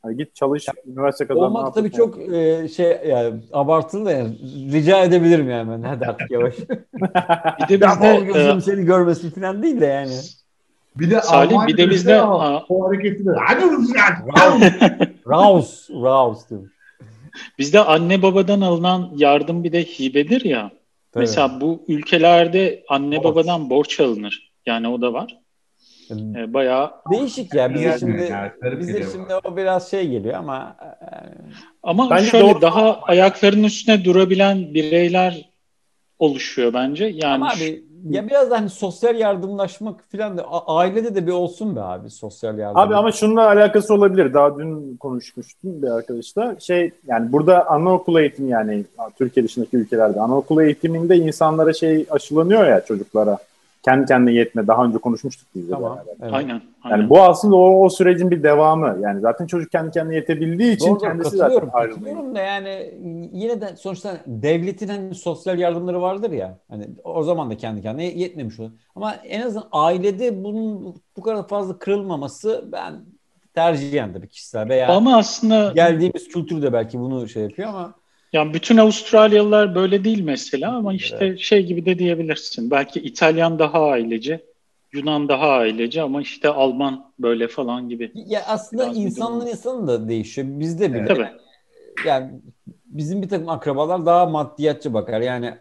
[0.01, 1.43] Hani git çalış üniversite kazan.
[1.43, 4.37] Olmak tabii çok e, şey yani abartılı da yani
[4.71, 5.81] rica edebilirim yani ben.
[5.81, 6.55] Hadi artık yavaş.
[7.69, 10.13] Bir de bizde e, seni görmesin falan değil de yani.
[10.99, 14.57] Bir de Salih, Almanya'da bir de bizde- mesela o- hareketi de ya.
[15.27, 16.69] Rouse, rouse diyorum.
[17.59, 20.71] bizde anne babadan alınan yardım bir de hibedir ya.
[21.11, 21.21] Tabii.
[21.21, 23.23] Mesela bu ülkelerde anne Borç.
[23.25, 24.51] babadan borç alınır.
[24.65, 25.37] Yani o da var.
[26.11, 30.77] E, bayağı Değişik ya bize Yani, şimdi yani, bize şimdi o biraz şey geliyor ama
[30.81, 31.07] e,
[31.83, 32.61] Ama Bence şöyle doğru.
[32.61, 35.49] daha ayaklarının üstüne durabilen bireyler
[36.19, 37.05] oluşuyor bence.
[37.05, 41.31] Yani ama abi ya biraz da hani sosyal yardımlaşmak falan da a- ailede de bir
[41.31, 42.81] olsun be abi sosyal yardım.
[42.81, 44.33] Abi ama şununla alakası olabilir.
[44.33, 46.55] Daha dün konuşmuştum bir arkadaşla.
[46.59, 48.85] Şey yani burada anaokulu eğitimi yani
[49.17, 53.37] Türkiye dışındaki ülkelerde anaokulu eğitiminde insanlara şey aşılanıyor ya çocuklara.
[53.83, 54.67] Kendi kendine yetme.
[54.67, 55.95] Daha önce konuşmuştuk biz de Tamam.
[55.95, 56.13] beraber.
[56.21, 56.33] Evet.
[56.33, 56.61] aynen.
[56.83, 56.97] aynen.
[56.97, 58.97] Yani bu aslında o, o sürecin bir devamı.
[59.01, 62.15] Yani zaten çocuk kendi kendine yetebildiği için Doğru, kendisi katılıyorum, zaten ayrılmayı.
[62.15, 62.93] katılıyorum da yani
[63.33, 66.57] yine de sonuçta devletin hani sosyal yardımları vardır ya.
[66.69, 68.71] Hani o zaman da kendi kendine yetmemiş olur.
[68.95, 72.93] Ama en azından ailede bunun bu kadar fazla kırılmaması ben
[73.53, 77.93] tercihen de bir kişisel veya Ama aslında geldiğimiz kültür de belki bunu şey yapıyor ama
[78.33, 82.71] yani bütün Avustralyalılar böyle değil mesela ama işte şey gibi de diyebilirsin.
[82.71, 84.39] Belki İtalyan daha aileci,
[84.91, 88.11] Yunan daha aileci ama işte Alman böyle falan gibi.
[88.15, 90.47] ya aslında Biraz bir insanın insanı da değişiyor.
[90.49, 91.27] Bizde bile Tabii.
[92.05, 92.31] yani
[92.85, 95.21] bizim bir takım akrabalar daha maddiyatçı bakar.
[95.21, 95.53] Yani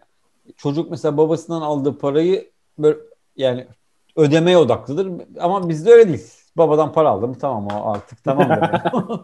[0.57, 2.97] çocuk mesela babasından aldığı parayı böyle
[3.37, 3.67] yani
[4.15, 6.23] ödemeye odaklıdır ama bizde öyle değil.
[6.57, 8.51] Babadan para aldım tamam o artık tamam
[8.93, 9.23] o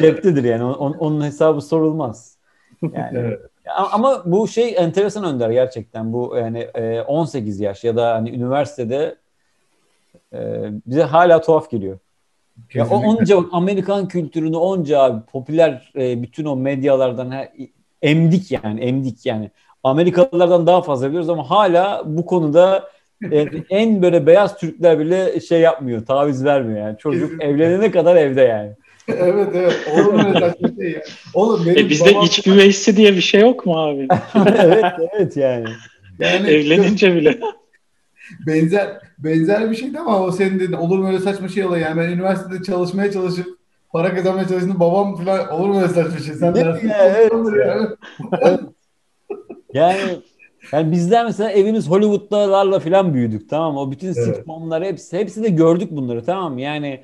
[0.00, 2.37] ceptedir yani onun, onun hesabı sorulmaz.
[2.82, 3.40] Yani Evet.
[3.76, 9.16] Ama bu şey enteresan Önder gerçekten bu yani e, 18 yaş ya da hani üniversitede
[10.32, 10.38] e,
[10.86, 11.98] bize hala tuhaf geliyor.
[12.74, 17.34] Ya onca Amerikan kültürünü onca abi, popüler e, bütün o medyalardan
[18.02, 19.50] emdik yani emdik yani.
[19.84, 22.88] Amerikalılardan daha fazla biliyoruz ama hala bu konuda
[23.32, 26.98] e, en böyle beyaz Türkler bile şey yapmıyor, taviz vermiyor yani.
[26.98, 27.46] Çocuk Kesinlikle.
[27.46, 28.72] evlenene kadar evde yani.
[29.18, 29.74] evet evet.
[29.92, 31.02] Olur mu öyle şey ya?
[31.34, 34.08] Oğlum benim E bizde babam- iç güveysi diye bir şey yok mu abi?
[34.58, 35.68] evet evet yani.
[36.18, 37.38] yani Evlenince bile.
[38.46, 42.00] benzer benzer bir şeydi ama o senin dedin olur mu öyle saçma şey olayı yani
[42.00, 43.46] ben üniversitede çalışmaya çalışıp
[43.92, 46.88] para kazanmaya çalıştım babam falan olur mu öyle saçma şey sen dersin.
[46.88, 47.06] ya?
[47.08, 47.32] Evet
[47.66, 48.58] yani.
[49.74, 50.00] Yani
[50.72, 53.76] yani bizler mesela evimiz Hollywood'larla falan büyüdük tamam?
[53.76, 54.16] O bütün Evet.
[54.16, 56.60] sitcomlar hepsi hepsi de gördük bunları tamam mı?
[56.60, 57.00] Yani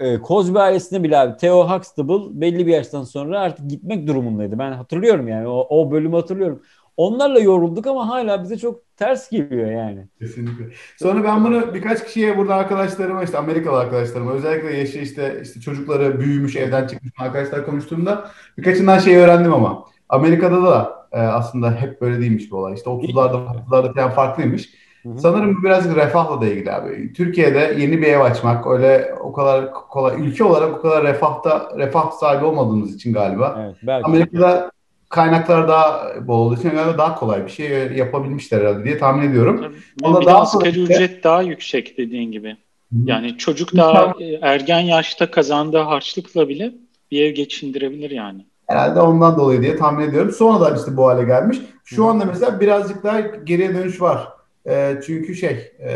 [0.00, 4.58] e, Cosby ailesinde bile abi Theo Huxtable belli bir yaştan sonra artık gitmek durumundaydı.
[4.58, 6.62] Ben hatırlıyorum yani o, o bölümü hatırlıyorum.
[6.96, 10.08] Onlarla yorulduk ama hala bize çok ters geliyor yani.
[10.18, 10.64] Kesinlikle.
[10.96, 16.20] Sonra ben bunu birkaç kişiye burada arkadaşlarıma işte Amerikalı arkadaşlarıma özellikle yaşı işte işte çocukları
[16.20, 22.20] büyümüş evden çıkmış arkadaşlar konuştuğumda birkaçından şey öğrendim ama Amerika'da da e, aslında hep böyle
[22.20, 22.74] değilmiş bu olay.
[22.74, 24.83] İşte 30'larda 30'larda falan farklıymış.
[25.04, 25.18] Hı hı.
[25.18, 27.12] Sanırım bu birazcık refahla da ilgili abi.
[27.12, 32.10] Türkiye'de yeni bir ev açmak öyle o kadar kolay ülke olarak o kadar refahta refah
[32.10, 33.60] sahibi olmadığımız için galiba.
[33.64, 34.06] Evet belki.
[34.06, 34.70] Amerika'da
[35.08, 39.60] kaynaklar daha bol olduğu için galiba daha kolay bir şey yapabilmişler herhalde diye tahmin ediyorum.
[39.60, 40.08] Tabii.
[40.08, 42.56] Valla bir daha asgari sonra- ücret daha yüksek dediğin gibi.
[43.04, 46.72] Yani çocuk daha e, ergen yaşta kazandığı harçlıkla bile
[47.10, 48.46] bir ev geçindirebilir yani.
[48.66, 50.32] Herhalde ondan dolayı diye tahmin ediyorum.
[50.32, 51.58] Sonradan işte bu hale gelmiş.
[51.84, 54.28] Şu anda mesela birazcık daha geriye dönüş var.
[54.68, 55.90] Ee, çünkü şey e,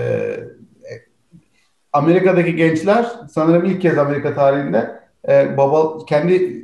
[1.92, 6.62] Amerika'daki gençler sanırım ilk kez Amerika tarihinde e, baba kendi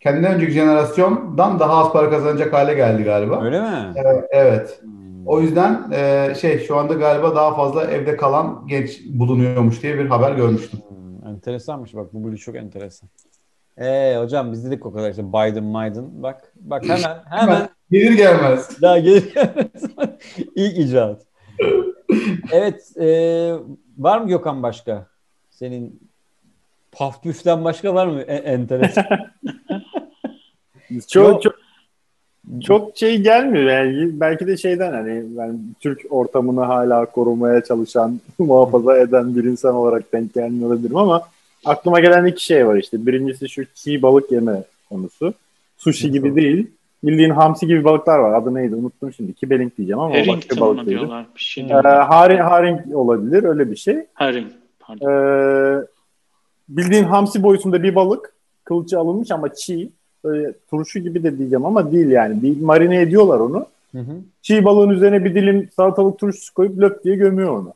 [0.00, 3.44] kendinden önceki jenerasyondan daha az para kazanacak hale geldi galiba.
[3.44, 3.92] Öyle mi?
[3.96, 4.24] Evet.
[4.30, 4.78] evet.
[4.82, 5.26] Hmm.
[5.26, 10.06] O yüzden e, şey şu anda galiba daha fazla evde kalan genç bulunuyormuş diye bir
[10.06, 10.80] haber görmüştüm.
[10.88, 13.08] Hmm, enteresanmış bak bu bilgi çok enteresan.
[13.78, 18.82] Ee hocam biz dedik o kadar işte Biden Biden bak bak hemen hemen Gelir gelmez.
[18.82, 19.34] daha gelir
[20.54, 21.20] ilk icraat.
[22.52, 23.06] Evet e,
[23.98, 25.06] var mı Gökhan başka?
[25.50, 26.00] Senin
[26.92, 29.04] paf püften başka var mı E- enteresan?
[31.08, 31.42] Çok Yok.
[31.42, 31.54] çok
[32.62, 38.98] çok şey gelmiyor yani belki de şeyden hani ben Türk ortamını hala korumaya çalışan, muhafaza
[38.98, 41.22] eden bir insan olarak denk gelmiyor olabilirim ama
[41.64, 43.06] aklıma gelen iki şey var işte.
[43.06, 45.34] Birincisi şu çiğ balık yeme konusu.
[45.78, 46.66] Sushi gibi değil.
[47.04, 48.32] Bildiğin hamsi gibi balıklar var.
[48.32, 49.34] Adı neydi unuttum şimdi.
[49.34, 50.98] Kibeling diyeceğim ama o başka balık değil.
[50.98, 54.06] diyorlar bir şey Ee, haring, haring olabilir öyle bir şey.
[54.14, 54.46] Haring.
[54.80, 55.10] Pardon.
[55.10, 55.84] Ee,
[56.68, 58.32] bildiğin hamsi boyutunda bir balık.
[58.64, 59.90] Kılçı alınmış ama çiğ.
[60.24, 62.42] Böyle turşu gibi de diyeceğim ama değil yani.
[62.42, 63.66] Bir marine ediyorlar onu.
[63.92, 64.12] Hı hı.
[64.42, 67.74] Çiğ balığın üzerine bir dilim salatalık turşusu koyup löp diye gömüyor onu.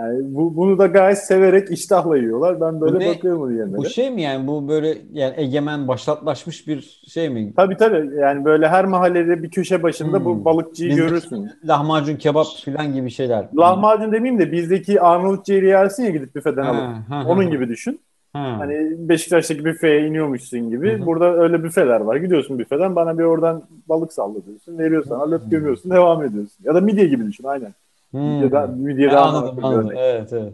[0.00, 2.60] Yani bu, bunu da gayet severek iştahla yiyorlar.
[2.60, 3.08] Ben böyle Bu ne?
[3.08, 3.76] bakıyorum onun yemeğe.
[3.76, 7.52] Bu şey mi yani bu böyle yani egemen başlatlaşmış bir şey mi?
[7.56, 10.24] Tabii tabii yani böyle her mahallede bir köşe başında Hmm.
[10.24, 11.50] bu balıkçıyı Bizdeki görürsün.
[11.64, 13.48] Lahmacun kebap falan gibi şeyler.
[13.58, 16.80] Lahmacun demeyeyim de bizdeki Arnavut ciğeri yersin ya gidip büfeden alıp.
[16.80, 17.28] Ha, ha, ha.
[17.28, 18.00] Onun gibi düşün.
[18.32, 18.56] Ha.
[18.58, 20.92] Hani Beşiktaş'taki büfeye iniyormuşsun gibi.
[20.98, 21.06] Hı hı.
[21.06, 22.16] Burada öyle büfeler var.
[22.16, 24.78] Gidiyorsun büfeden bana bir oradan balık salla diyorsun.
[24.78, 25.90] Veriyor sana löp gömüyorsun.
[25.90, 26.64] Devam ediyorsun.
[26.64, 27.74] Ya da midye gibi düşün aynen.
[28.10, 28.42] Hmm.
[28.42, 29.92] Ha, daha anladım anladım.
[29.96, 30.52] Evet evet.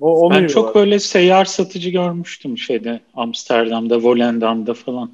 [0.00, 0.54] O, onu Ben yiyorlar.
[0.54, 5.10] çok böyle seyyar satıcı görmüştüm şeyde Amsterdam'da, Volendam'da falan.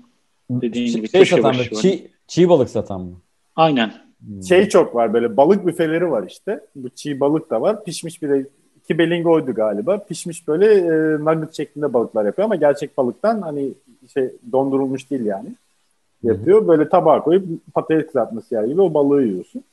[0.51, 1.63] Dediğin Şey- gibi şey satan mı?
[1.83, 3.15] Çiğ, çiğ balık satan mı?
[3.57, 3.93] Aynen.
[4.27, 4.43] Hmm.
[4.43, 6.61] Şey çok var böyle balık büfeleri var işte.
[6.77, 7.85] Bu çiğ balık da var.
[7.85, 8.47] Pişmiş bir de
[8.85, 9.99] iki belingoydu galiba.
[9.99, 13.69] Pişmiş böyle e, nugget şeklinde balıklar yapıyor ama gerçek balıktan hani
[14.15, 15.49] şey dondurulmuş değil yani.
[16.23, 16.69] Yapıyor.
[16.69, 17.45] Böyle tabağa koyup
[17.75, 19.65] patates kızartması yer gibi o balığı yiyorsun.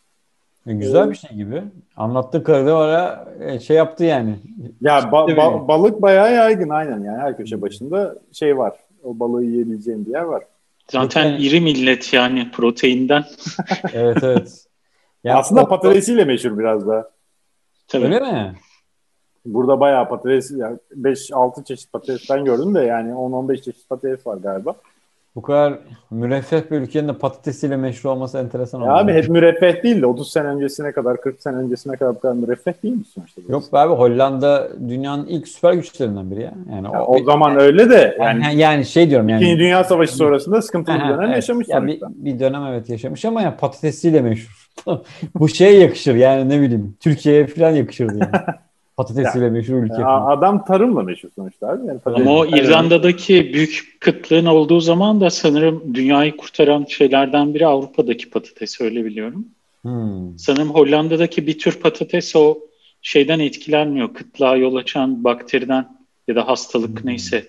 [0.69, 1.63] E, güzel bir şey gibi.
[1.97, 4.36] Anlattığı kadarıyla e, şey yaptı yani.
[4.82, 8.73] Ya ba- ba- balık bayağı yaygın aynen yani her köşe başında şey var.
[9.03, 10.43] O balığı yiyebileceğin bir yer var.
[10.91, 13.23] Zaten Yani- iri millet yani proteinden.
[13.93, 14.65] Evet evet.
[15.23, 17.12] Yani Aslında o- patatesiyle meşhur biraz da.
[17.88, 18.05] Tabii.
[18.05, 18.53] Öyle mi?
[19.45, 24.38] Burada bayağı patates, yani 5-6 çeşit patates ben gördüm de yani 10-15 çeşit patates var
[24.38, 24.75] galiba.
[25.35, 25.79] Bu kadar
[26.11, 28.93] müreffeh bir ülkenin de patatesiyle meşhur olması enteresan Ya oldu.
[28.93, 32.33] abi hep müreffeh değil de 30 sene öncesine kadar 40 sene öncesine kadar bu kadar
[32.33, 33.41] müreffeh değil mi sonuçta?
[33.49, 36.53] Yok be abi Hollanda dünyanın ilk süper güçlerinden biri ya.
[36.71, 39.43] Yani Ya o zaman öyle de yani, yani yani, şey diyorum yani.
[39.43, 41.35] İkinci Dünya Savaşı sonrasında sıkıntılı bir dönem evet.
[41.35, 42.25] yaşamış Ya bir, sonuçta.
[42.25, 44.69] bir dönem evet yaşamış ama yani patatesiyle meşhur.
[45.35, 46.97] Bu şeye yakışır yani ne bileyim.
[46.99, 48.31] Türkiye'ye falan yakışırdı yani.
[48.99, 49.93] Patatesiyle meşhur ülke.
[49.93, 50.38] Ya falan.
[50.38, 51.88] adam tarımla meşhur sonuçta abi.
[51.88, 52.45] Yani patates- Ama o.
[52.45, 59.45] İrlanda'daki büyük kıtlığın olduğu zaman da sanırım dünyayı kurtaran şeylerden biri Avrupa'daki patates öyle biliyorum.
[59.81, 60.39] Hmm.
[60.39, 62.57] Sanırım Hollanda'daki bir tür patates o
[63.01, 64.13] şeyden etkilenmiyor.
[64.13, 65.88] Kıtlığa yol açan bakteriden
[66.27, 67.07] ya da hastalık Hmm.
[67.09, 67.45] neyse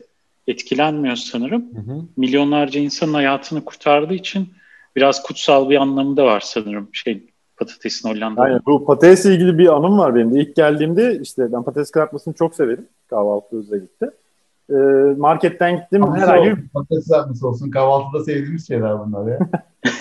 [0.49, 1.63] etkilenmiyor sanırım.
[1.63, 2.03] Hı.
[2.17, 4.49] Milyonlarca insanın hayatını kurtardığı için
[4.97, 7.23] biraz kutsal bir anlamı da var sanırım şey
[7.61, 8.43] patatesin Hollanda'da.
[8.43, 8.61] Aynen.
[8.67, 10.41] Bu patatesle ilgili bir anım var benim de.
[10.41, 12.87] İlk geldiğimde işte ben patates kızartmasını çok severim.
[13.11, 14.11] Kahvaltı özellikle.
[14.71, 14.75] e,
[15.17, 17.71] marketten gittim bir olsun, patates kızartması olsun.
[17.71, 19.39] Kahvaltıda sevdiğimiz şeyler bunlar ya.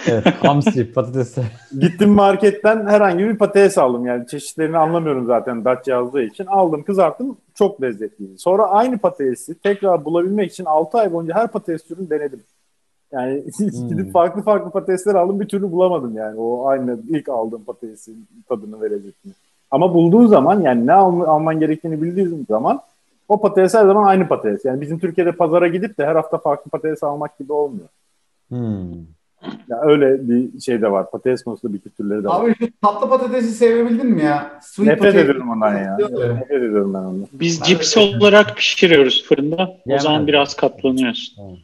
[0.07, 1.37] Evet, hamsi, patates.
[1.79, 4.05] Gittim marketten herhangi bir patates aldım.
[4.05, 6.45] Yani çeşitlerini anlamıyorum zaten Dutch yazdığı için.
[6.45, 7.37] Aldım kızarttım.
[7.53, 8.37] Çok lezzetliydi.
[8.37, 12.43] Sonra aynı patatesi tekrar bulabilmek için 6 ay boyunca her patates türünü denedim.
[13.11, 13.87] Yani Hmm.
[13.89, 16.39] gidip farklı farklı patatesler aldım bir türlü bulamadım yani.
[16.39, 19.33] O aynı ilk aldığım patatesin tadını ve lezzetini.
[19.71, 22.81] Ama bulduğun zaman yani ne al- alman gerektiğini bildiğin zaman
[23.27, 24.65] o patates her zaman aynı patates.
[24.65, 27.87] Yani bizim Türkiye'de pazara gidip de her hafta farklı patates almak gibi olmuyor.
[28.49, 28.91] Hmm.
[29.69, 31.11] Ya öyle bir şey de var.
[31.11, 32.43] Patates konusunda bir kültürleri de var.
[32.45, 34.51] Abi şu tatlı patatesi sevebildin mi ya?
[34.61, 35.19] Sweet Nefret potato.
[35.19, 35.97] ediyorum ondan ya.
[35.99, 36.11] Evet.
[36.11, 37.27] Nefret ediyorum ben ondan.
[37.33, 39.77] Biz cips olarak pişiriyoruz fırında.
[39.89, 41.59] O zaman biraz katlanıyorsun.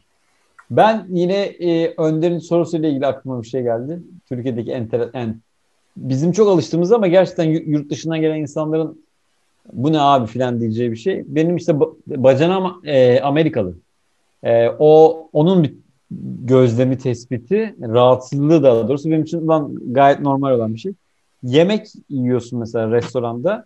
[0.70, 4.02] Ben yine e, Önder'in sorusuyla ilgili aklıma bir şey geldi.
[4.28, 5.34] Türkiye'deki enter, yani
[5.96, 9.04] bizim çok alıştığımız ama gerçekten yu- yurt dışından gelen insanların
[9.72, 11.24] bu ne abi filan diyeceği bir şey.
[11.26, 13.74] Benim işte ba- bacanam e, Amerikalı.
[14.42, 15.74] E, o onun bir
[16.44, 20.92] gözlemi tespiti, rahatsızlığı daha doğrusu benim için ulan gayet normal olan bir şey.
[21.42, 23.64] Yemek yiyorsun mesela restoranda.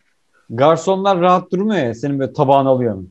[0.51, 3.05] Garsonlar rahat durmuyor ya senin böyle tabağını alıyor.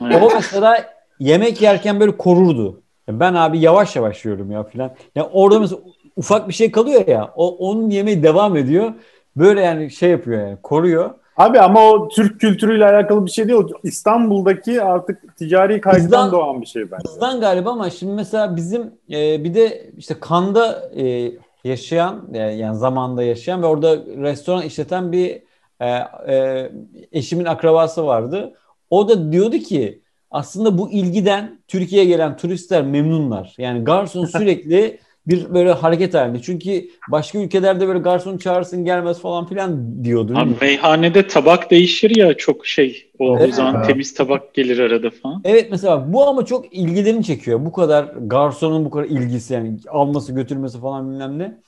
[0.00, 0.86] O mesela
[1.20, 2.81] yemek yerken böyle korurdu.
[3.20, 4.90] Ben abi yavaş yavaş yiyorum ya filan.
[5.14, 5.80] Ya orada mesela
[6.16, 7.32] ufak bir şey kalıyor ya.
[7.36, 8.92] O onun yemeği devam ediyor.
[9.36, 11.10] Böyle yani şey yapıyor yani koruyor.
[11.36, 13.58] Abi ama o Türk kültürüyle alakalı bir şey değil.
[13.58, 17.04] O İstanbul'daki artık ticari kaygıdan doğan bir şey bence.
[17.04, 21.32] Bizden galiba ama şimdi mesela bizim e, bir de işte Kanda e,
[21.64, 25.42] yaşayan e, yani zamanda yaşayan ve orada restoran işleten bir
[25.80, 25.88] e,
[26.28, 26.70] e,
[27.12, 28.52] eşimin akrabası vardı.
[28.90, 30.01] O da diyordu ki
[30.32, 33.54] aslında bu ilgiden Türkiye'ye gelen turistler memnunlar.
[33.58, 36.42] Yani garson sürekli bir böyle hareket halinde.
[36.42, 40.32] Çünkü başka ülkelerde böyle garson çağırsın gelmez falan filan diyordu.
[40.36, 43.10] Abi meyhanede tabak değişir ya çok şey.
[43.18, 43.48] O, Evet.
[43.48, 45.40] o zaman temiz tabak gelir arada falan.
[45.44, 47.64] Evet mesela bu ama çok ilgilerini çekiyor.
[47.64, 51.58] Bu kadar garsonun bu kadar ilgisi yani alması götürmesi falan bilmem ne.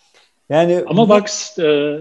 [0.49, 1.95] Yani Ama bu- bak e,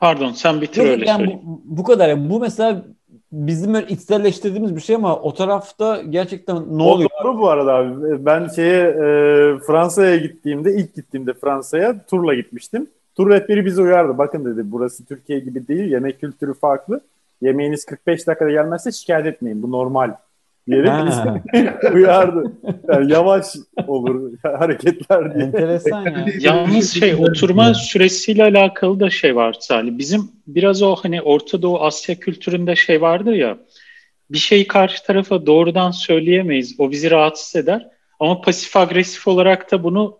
[0.00, 1.40] pardon sen bitir Yok, öyle yani söyleyeyim.
[1.44, 2.08] bu, bu kadar.
[2.08, 2.84] Yani bu mesela
[3.32, 7.10] bizim böyle içselleştirdiğimiz bir şey ama o tarafta gerçekten ne O oluyor?
[7.24, 8.24] doğru bu arada abi.
[8.26, 12.86] Ben şeye e, Fransa'ya gittiğimde, ilk gittiğimde Fransa'ya turla gitmiştim.
[13.16, 14.18] Tur rehberi bizi uyardı.
[14.18, 15.90] Bakın dedi burası Türkiye gibi değil.
[15.92, 17.00] Yemek kültürü farklı.
[17.42, 19.62] Yemeğiniz 45 dakikada gelmezse şikayet etmeyin.
[19.62, 20.14] Bu normal.
[20.70, 22.52] Diyerek bizi uyardı.
[22.88, 23.46] Yani yavaş
[23.86, 25.44] olur hareketler diye.
[25.44, 26.26] Enteresan ya.
[26.40, 29.98] Yalnız şey oturma süresiyle alakalı da şey var Salih.
[29.98, 33.58] Bizim biraz o hani Orta Doğu Asya kültüründe şey vardır ya.
[34.30, 36.74] Bir şeyi karşı tarafa doğrudan söyleyemeyiz.
[36.78, 37.88] O bizi rahatsız eder.
[38.20, 40.18] Ama pasif agresif olarak da bunu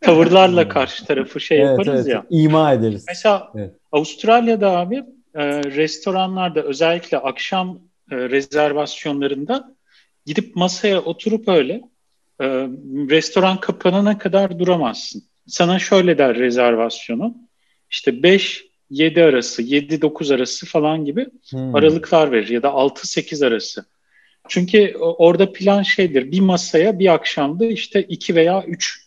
[0.00, 2.08] tavırlarla karşı tarafı şey Evet, yaparız evet.
[2.08, 2.24] ya.
[2.30, 3.04] İma ederiz.
[3.08, 3.74] Mesela Evet.
[3.92, 4.96] Avustralya'da abi
[5.34, 7.78] e, restoranlarda özellikle akşam
[8.10, 9.73] e, rezervasyonlarında
[10.26, 11.72] gidip masaya oturup öyle
[12.40, 12.44] e,
[13.10, 15.22] restoran kapanana kadar duramazsın.
[15.46, 17.34] Sana şöyle der rezervasyonu.
[17.90, 21.74] İşte 5-7 arası, 7-9 arası falan gibi Hmm.
[21.74, 23.84] aralıklar verir ya da 6-8 arası.
[24.48, 26.32] Çünkü orada plan şeydir.
[26.32, 29.04] Bir masaya bir akşamda işte 2 veya 3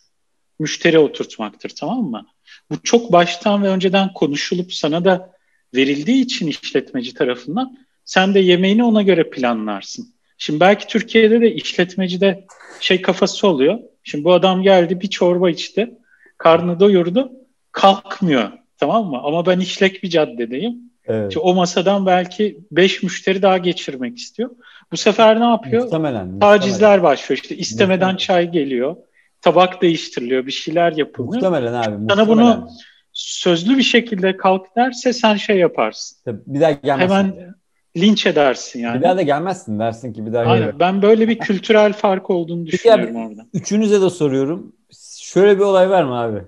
[0.58, 2.26] müşteri oturtmaktır tamam mı?
[2.70, 5.32] Bu çok baştan ve önceden konuşulup sana da
[5.74, 10.14] verildiği için işletmeci tarafından sen de yemeğini ona göre planlarsın.
[10.38, 12.46] Şimdi belki Türkiye'de de işletmecide
[12.80, 13.78] şey kafası oluyor.
[14.02, 15.90] Şimdi bu adam geldi bir çorba içti.
[16.38, 17.32] Karnı doyurdu.
[17.72, 18.50] Kalkmıyor.
[18.78, 19.20] Tamam mı?
[19.22, 20.74] Ama ben işlek bir caddedeyim.
[21.06, 21.30] Evet.
[21.30, 24.50] İşte o masadan belki 5 müşteri daha geçirmek istiyor.
[24.92, 25.82] Bu sefer ne yapıyor?
[25.82, 26.26] Muhtemelen.
[26.26, 26.58] muhtemelen.
[26.58, 27.40] Tacizler başlıyor.
[27.42, 28.16] İşte istemeden Muhtemelen.
[28.16, 28.96] çay geliyor.
[29.40, 30.46] Tabak değiştiriliyor.
[30.46, 31.34] Bir şeyler yapılıyor.
[31.34, 31.84] Muhtemelen abi.
[31.84, 32.26] Sana muhtemelen.
[32.28, 32.68] bunu
[33.12, 36.18] sözlü bir şekilde kalk derse sen şey yaparsın.
[36.24, 37.14] Tabii Bir daha gelmezsin.
[37.14, 37.54] Hemen
[38.00, 38.98] linç edersin yani.
[38.98, 40.44] Bir daha da gelmezsin dersin ki bir daha.
[40.52, 40.78] Aynen.
[40.78, 43.46] Ben böyle bir kültürel fark olduğunu Peki düşünüyorum abi- orada.
[43.54, 44.72] Üçünüze de soruyorum.
[45.20, 46.42] Şöyle bir olay var mı abi?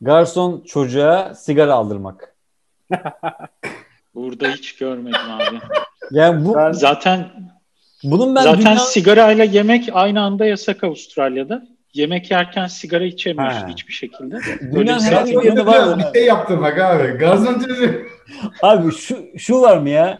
[0.00, 2.34] Garson çocuğa sigara aldırmak.
[4.14, 5.58] Burada hiç görmedim abi.
[6.10, 7.26] Yani bu Ben- Zaten
[8.04, 8.76] bunun ben zaten dünya...
[8.76, 11.66] sigarayla yemek aynı anda yasak Avustralya'da.
[11.94, 13.68] Yemek yerken sigara içemiyorsun Ha.
[13.68, 14.36] hiçbir şekilde.
[14.72, 15.98] dünyanın bir yerinde var?
[15.98, 17.08] Bir şey yaptırmak abi.
[17.08, 17.94] Garson çocuğu.
[18.62, 20.18] Abi şu şu var mı ya?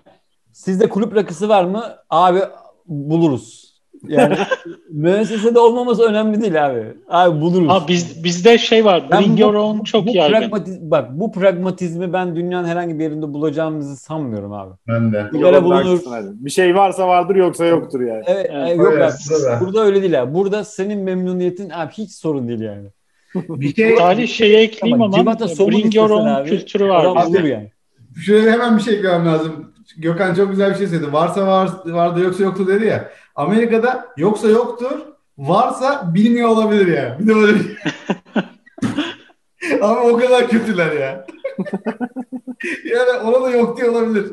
[0.53, 1.85] Sizde kulüp rakısı var mı?
[2.11, 2.41] Abi
[2.87, 3.71] buluruz.
[4.09, 4.37] Yani
[4.91, 6.85] müessesede olmaması önemli değil abi.
[7.09, 7.69] Abi buluruz.
[7.69, 9.11] Ha biz bizde şey var.
[9.11, 10.37] Bring bu- your own çok bu yaygın.
[10.37, 14.75] pragmatiz- bak bu pragmatizmi ben dünyanın herhangi bir yerinde bulacağımızı sanmıyorum abi.
[14.89, 15.27] Ben de.
[15.33, 16.01] Sigara bulunur.
[16.33, 18.23] Bir şey varsa vardır yoksa yoktur yani.
[18.27, 19.13] Evet, Evet, e, yok öyle, abi.
[19.31, 19.61] burada.
[19.61, 20.35] Burada öyle değil abi.
[20.35, 22.89] Burada senin memnuniyetin abi hiç sorun değil yani.
[23.35, 27.27] Bir şey Salih şeye ekleyeyim Ama ama somun bring your own abi, kültürü var.
[27.27, 27.71] Bulur yani.
[28.27, 29.73] şöyle hemen bir şey görmem lazım.
[30.01, 31.13] Gökhan çok güzel bir şey söyledi.
[31.13, 33.11] Varsa var, vardı yoksa yoktu dedi ya.
[33.35, 35.01] Amerika'da yoksa yoktur,
[35.39, 37.17] varsa bilmiyor olabilir ya.
[37.21, 37.79] Bir de böyle bir...
[39.83, 41.27] Ama o kadar kötüler ya.
[42.85, 44.27] yani ona da yok diye olabilir.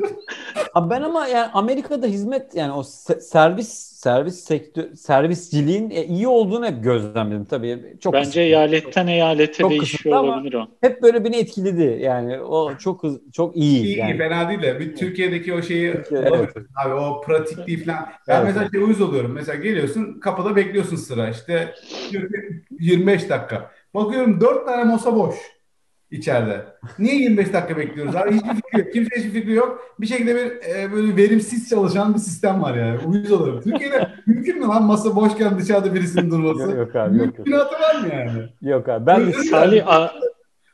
[0.74, 3.68] Abi ben ama yani Amerika'da hizmet yani o se- servis
[3.98, 7.96] servis sektör servisciliğin e, iyi olduğunu hep gözlemledim tabii.
[8.00, 8.40] Çok Bence kısıtlı.
[8.40, 10.68] eyaletten eyalete Çok değişiyor olabilir o.
[10.80, 11.98] hep böyle beni etkiledi.
[12.02, 13.84] Yani o çok çok iyi.
[13.84, 14.12] İyi, yani.
[14.12, 18.08] iyi fena değil de bir Türkiye'deki o şeyi Türkiye, bulamıyorsun abi o pratikliği falan.
[18.28, 19.32] Ben Evet, mesela şey uyuz oluyorum.
[19.32, 21.74] Mesela geliyorsun kapıda bekliyorsun sıra işte
[22.10, 23.70] diyor ki 25 dakika.
[24.04, 25.34] Bakıyorum 4 tane masa boş
[26.10, 26.64] içeride.
[26.98, 28.34] Niye 25 dakika bekliyoruz abi?
[28.34, 28.92] Hiçbir fikri yok.
[28.92, 29.94] Kimse hiçbir fikri yok.
[30.00, 32.98] Bir şekilde bir e, böyle verimsiz çalışan bir sistem var yani.
[33.06, 33.60] Uyuz oluyorum.
[33.62, 36.62] Türkiye'de mümkün mü lan masa boşken dışarıda birisinin durması?
[36.62, 37.38] Yok, yok abi yok yok.
[37.38, 38.48] Mümkünatı var mı yani?
[38.62, 40.12] Yok abi ben Salih a-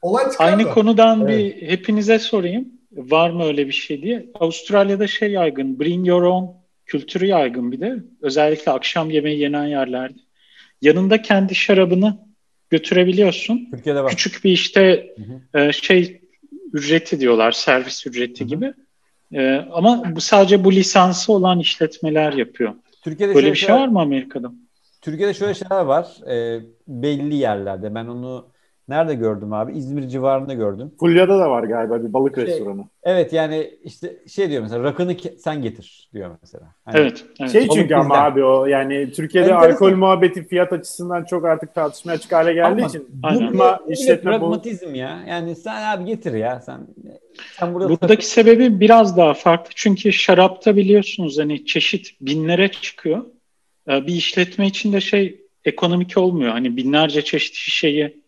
[0.02, 0.70] Olay aynı da.
[0.70, 1.56] konudan Evet.
[1.62, 2.68] bir hepinize sorayım.
[2.92, 4.26] Var mı öyle bir şey diye.
[4.40, 5.80] Avustralya'da şey yaygın.
[5.80, 6.46] Bring your own
[6.86, 7.96] kültürü yaygın bir de.
[8.22, 10.18] Özellikle akşam yemeği yenen yerlerde.
[10.82, 12.18] Yanında kendi şarabını
[12.78, 13.68] götürebiliyorsun.
[13.70, 14.10] Türkiye'de var.
[14.10, 15.06] Küçük bir işte
[15.52, 16.20] Hı e, şey
[16.72, 17.52] ücreti diyorlar.
[17.52, 18.48] Servis ücreti Hı hı.
[18.48, 18.72] gibi.
[19.32, 22.74] E, ama bu sadece bu lisansı olan işletmeler yapıyor.
[23.02, 24.52] Türkiye'de Böyle şöyle bir şey şeyler- var mı Amerika'da?
[25.00, 26.06] Türkiye'de şöyle şeyler var.
[26.30, 27.94] e, belli yerlerde.
[27.94, 28.46] Ben onu
[28.88, 29.72] nerede gördüm abi?
[29.78, 30.92] İzmir civarında gördüm.
[31.00, 32.84] Fulya'da da var galiba bir balık Şey- restoranı.
[33.02, 36.64] Evet yani işte şey diyor mesela rakını ke- sen getir diyor mesela.
[36.84, 37.24] Hani Evet.
[37.40, 37.52] evet.
[37.52, 38.24] Şey Balık çünkü ama bizden.
[38.24, 39.72] abi o yani Türkiye'de Enteresan.
[39.86, 43.58] alkol muhabbeti fiyat açısından çok artık tartışmaya açık hale geldiği Ama için Aynen.
[43.58, 45.24] bu Ama işletme bu- pragmatizm ya.
[45.28, 46.80] Yani sen abi getir ya sen.
[47.58, 49.70] Sen burada Buradaki sebebi biraz daha farklı.
[49.74, 53.24] Çünkü şarapta biliyorsunuz hani çeşit binlere çıkıyor.
[53.90, 56.52] Ee, Bir işletme için de şey ekonomik olmuyor.
[56.52, 58.23] Hani binlerce çeşit şişeyi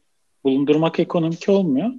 [0.47, 1.91] bulundurmak ekonomik olmuyor.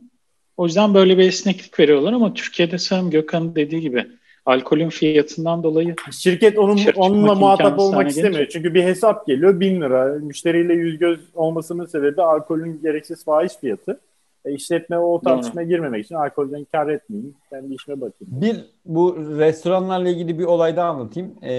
[0.58, 4.08] O yüzden böyle bir esneklik veriyorlar ama Türkiye'de sanırım Gökhan'ın dediği gibi
[4.46, 8.34] alkolün fiyatından dolayı Şirket onun onunla muhatap olmak istemiyor.
[8.34, 8.52] gelince.
[8.52, 10.06] Çünkü bir hesap geliyor 1000 lira.
[10.06, 14.00] Müşteriyle yüz göz olmasının sebebi alkolün gereksiz fahiş fiyatı.
[14.46, 17.36] E, işletme o tartışmaya girmemek için alkolden kar etmeyeyim.
[17.50, 18.42] Kendi işime bakayım.
[18.42, 21.34] Bir bu restoranlarla ilgili bir olay daha anlatayım.
[21.42, 21.54] Ee,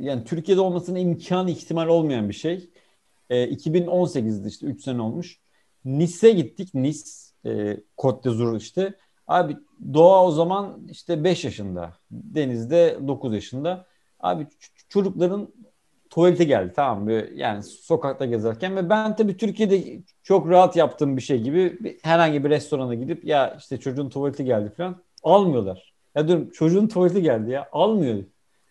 [0.00, 2.70] yani Türkiye'de olmasının imkanı ihtimal olmayan bir şey.
[3.30, 5.38] Ee, 2018'de işte 3 sene olmuş.
[5.86, 6.74] Nice'e gittik.
[6.74, 7.00] Nice,
[7.46, 8.94] e, Côte d'Azur işte.
[9.26, 9.56] Abi
[9.94, 11.94] Doğa o zaman işte 5 yaşında.
[12.10, 13.86] Deniz'de 9 yaşında.
[14.20, 14.46] Abi
[14.88, 15.48] çocukların
[16.10, 17.12] tuvalete geldi tamam mı?
[17.34, 22.44] Yani sokakta gezerken ve ben tabii Türkiye'de çok rahat yaptığım bir şey gibi bir- herhangi
[22.44, 25.94] bir restorana gidip ya işte çocuğun tuvaleti geldi falan almıyorlar.
[26.14, 28.24] Ya diyorum çocuğun tuvaleti geldi ya almıyor.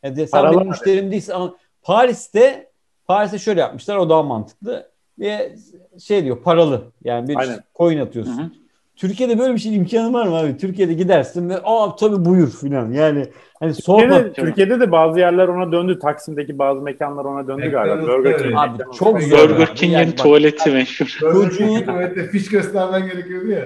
[0.03, 2.71] Ya de, sen Paralar benim müşterim değilsin ama Paris'te
[3.07, 4.91] Paris'te şöyle yapmışlar o daha mantıklı.
[5.19, 5.55] Ve
[6.03, 7.59] şey diyor paralı yani bir Aynen.
[7.75, 8.37] coin atıyorsun.
[8.37, 8.49] Hı hı.
[8.95, 10.57] Türkiye'de böyle bir şey imkanı var mı abi?
[10.57, 12.91] Türkiye'de gidersin ve aa tabii buyur filan.
[12.91, 13.25] Yani
[13.59, 14.01] hani sorma.
[14.01, 15.99] Türkiye'de, Türkiye'de de bazı yerler ona döndü.
[15.99, 18.07] Taksim'deki bazı mekanlar ona döndü galiba.
[18.07, 18.37] Burger.
[18.37, 18.53] King.
[18.57, 19.49] Abi çok Burger zor.
[19.49, 19.75] Burger.
[19.75, 21.17] King'in Yani tuvaleti meşhur.
[21.19, 23.65] Çocuğun- Evet, fiş göstermen gerekiyordu ya.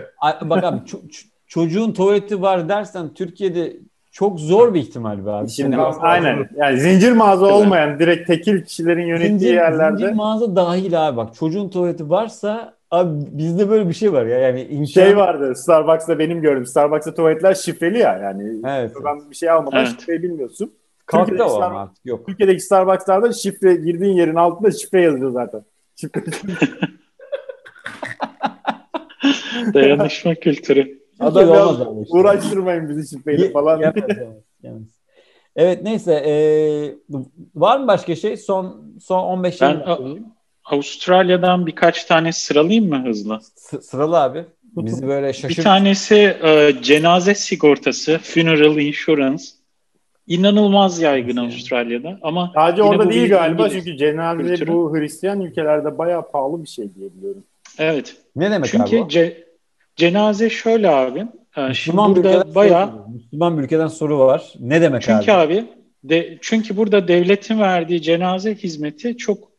[0.50, 3.78] Bak abi ço- ço- çocuğun tuvaleti var dersen Türkiye'de
[4.12, 5.49] çok zor bir ihtimal be abi.
[5.49, 6.49] Şimdi Hani aynen.
[6.55, 7.55] Yani zincir mağaza Evet.
[7.55, 12.74] olmayan direkt tekil kişilerin yönettiği zincir, yerlerde zincir mağaza dahil abi bak çocuğun tuvaleti varsa
[12.91, 14.86] abi bizde böyle bir şey var ya yani imkan...
[14.86, 15.55] şey vardı.
[15.55, 16.66] Starbucks'ta benim gördüm.
[16.66, 18.18] Starbucks'ta tuvaletler şifreli ya.
[18.18, 18.91] Yani Evet.
[19.05, 19.89] ben bir şey almadan Evet.
[19.99, 20.74] şifreyi bilmiyorsun.
[21.05, 22.26] Kalktı o Star- artık yok.
[22.28, 25.62] Türkiye'deki Starbucks'larda şifre girdiğin yerin altında şifre yazıyor zaten.
[25.95, 26.24] Şifre.
[29.74, 30.99] Dayanışma kültürü.
[31.20, 32.18] Adam olmaz ama işte.
[32.18, 33.80] uğraştırmayın bizi şifreyle Ye- falan.
[33.80, 34.82] yemez, yemez, yemez.
[35.56, 36.96] Evet neyse ee,
[37.56, 38.38] var mı başka şey?
[38.38, 40.18] Son son 15 Ben yıl
[40.66, 43.40] Avustralya'dan birkaç tane sıralayayım mı hızlı?
[43.56, 44.46] S- sıralı abi.
[44.64, 45.64] Bizi böyle Bir şaşırt.
[45.64, 49.44] tanesi e, cenaze sigortası, funeral insurance.
[50.28, 51.40] İnanılmaz yaygın yani?
[51.48, 54.74] Avustralya'da ama Sadece orada değil bir galiba İngiliz çünkü cenaze kültürü.
[54.74, 57.44] bu Hristiyan ülkelerde bayağı pahalı bir şey diye biliyorum.
[57.80, 58.16] evet.
[58.36, 59.08] Ne demek Çünkü abi o?
[59.08, 59.49] ce-
[60.04, 61.20] cenaze şöyle abi.
[61.20, 61.26] e,
[61.56, 64.54] Şimdi Müslüman burada ülkeden bayağı soru, Müslüman bir ülkeden soru var.
[64.60, 65.54] Ne demek çünkü abi?
[65.54, 65.66] abi
[66.04, 69.52] de, çünkü burada devletin verdiği cenaze hizmeti çok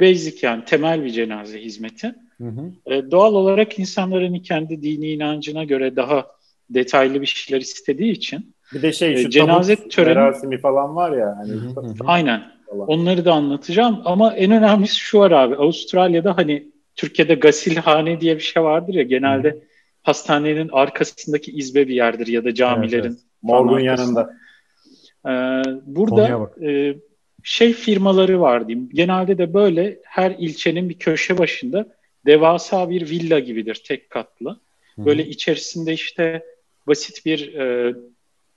[0.00, 2.14] basic yani temel bir cenaze hizmeti.
[2.38, 2.94] Hı hı.
[2.94, 6.26] E, doğal olarak insanların kendi dini inancına göre daha
[6.70, 10.96] detaylı bir şeyler istediği için Bir de şey E, şu cenaze tabut töreni- merasimi falan
[10.96, 11.94] var ya hani Hı hı hı.
[12.04, 12.88] aynen falan.
[12.88, 16.66] onları da anlatacağım ama en önemlisi şu var abi Avustralya'da hani
[16.96, 19.58] Türkiye'de gasilhane diye bir şey vardır ya genelde
[20.06, 24.20] hastanenin arkasındaki izbe bir yerdir ya da camilerin Evet, Morgun falan arkasında.
[24.20, 25.62] yanında.
[25.68, 26.96] Ee, burada e,
[27.42, 28.90] şey firmaları var diyeyim.
[28.92, 31.86] Genelde de böyle her ilçenin bir köşe başında
[32.26, 34.60] devasa bir villa gibidir tek katlı.
[34.98, 36.42] Böyle içerisinde işte
[36.86, 37.94] basit bir e,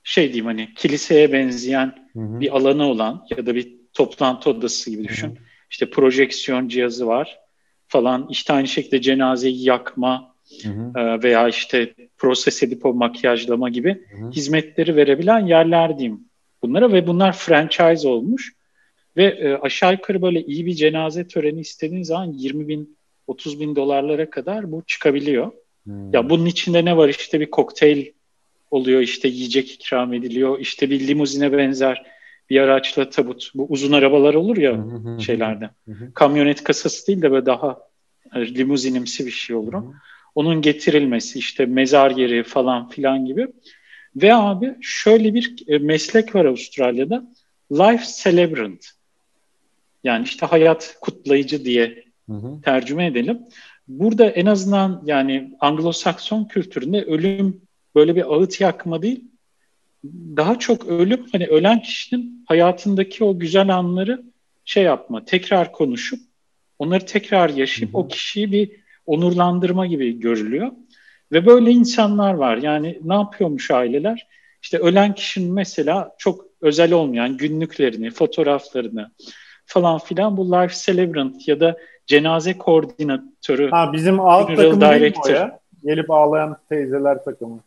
[0.04, 2.40] şey diyeyim hani kiliseye benzeyen Hı-hı.
[2.40, 5.28] bir alanı olan ya da bir toplantı odası gibi düşün.
[5.28, 5.36] Hı-hı.
[5.70, 7.38] İşte projeksiyon cihazı var
[7.88, 8.26] falan.
[8.30, 10.29] İşte aynı şekilde cenazeyi yakma
[10.62, 11.22] Hı-hı.
[11.22, 14.30] veya işte proses edip o makyajlama gibi Hı-hı.
[14.30, 16.20] hizmetleri verebilen yerler diyeyim
[16.62, 18.52] bunlara ve bunlar franchise olmuş.
[19.16, 22.96] Ve e, aşağı yukarı böyle iyi bir cenaze töreni istediğin zaman 20 bin
[23.26, 25.52] 30 bin dolarlara kadar bu çıkabiliyor.
[25.84, 26.14] Hmm.
[26.14, 28.06] Ya bunun içinde ne var işte bir kokteyl
[28.70, 32.06] oluyor işte yiyecek ikram ediliyor işte bir limuzine benzer
[32.50, 34.86] bir araçla tabut bu uzun arabalar olur ya
[35.20, 35.70] şeylerde
[36.14, 37.78] kamyonet kasası değil de böyle daha
[38.34, 39.72] e, limuzinimsi bir şey olur
[40.34, 43.48] onun getirilmesi işte mezar yeri falan filan gibi
[44.16, 47.24] ve abi şöyle bir e, meslek var Avustralya'da
[47.72, 48.86] life celebrant
[50.04, 52.62] yani işte hayat kutlayıcı diye hı hı.
[52.62, 53.38] tercüme edelim.
[53.88, 57.62] Burada en azından yani Anglo-Sakson kültüründe ölüm
[57.94, 59.24] böyle bir ağıt yakma değil,
[60.36, 64.22] daha çok ölüm hani ölen kişinin hayatındaki o güzel anları
[64.64, 66.20] şey yapma, tekrar konuşup
[66.78, 68.00] onları tekrar yaşayıp hı hı.
[68.00, 68.79] o kişiyi bir
[69.10, 70.72] onurlandırma gibi görülüyor.
[71.32, 72.56] Ve böyle insanlar var.
[72.56, 74.26] Yani ne yapıyormuş aileler?
[74.62, 79.10] İşte ölen kişinin mesela çok özel olmayan günlüklerini, fotoğraflarını,
[79.66, 83.70] falan filan bu life celebrant ya da cenaze koordinatörü.
[83.70, 85.60] Ha bizim alt takımı değil mi o ya?
[85.84, 87.60] Gelip ağlayan teyzeler takımı.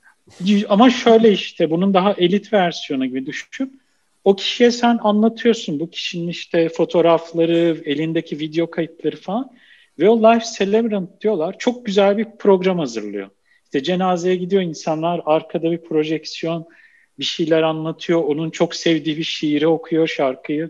[0.70, 3.82] Ama şöyle işte bunun daha elit versiyonu gibi düşün.
[4.24, 9.52] O kişiye sen anlatıyorsun bu kişinin işte fotoğrafları, elindeki video kayıtları falan
[10.00, 11.56] ve o life celebrant diyorlar.
[11.60, 13.30] Çok güzel bir program hazırlıyor.
[13.64, 16.68] İşte cenazeye gidiyor insanlar, arkada bir projeksiyon,
[17.20, 18.24] bir şeyler anlatıyor.
[18.24, 20.70] Onun çok sevdiği bir şiiri okuyor, şarkıyı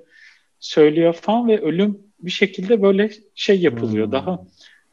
[0.59, 4.05] söylüyor falan ve ölüm bir şekilde böyle şey yapılıyor.
[4.05, 4.11] Hmm.
[4.11, 4.45] Daha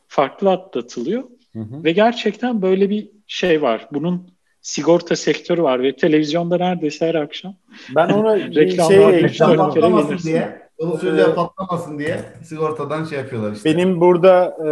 [0.09, 1.25] farklı atlatılıyor.
[1.53, 1.85] Hmm.
[1.85, 3.89] Ve gerçekten böyle bir şey var.
[3.93, 4.31] Bunun
[4.63, 7.57] sigorta sektörü var ve televizyonda neredeyse her akşam
[7.97, 13.75] ben ona reklam şey reklam diye usulüyle ee, patlamasın diye sigortadan şey yapıyorlar işte.
[13.75, 14.71] Benim burada e,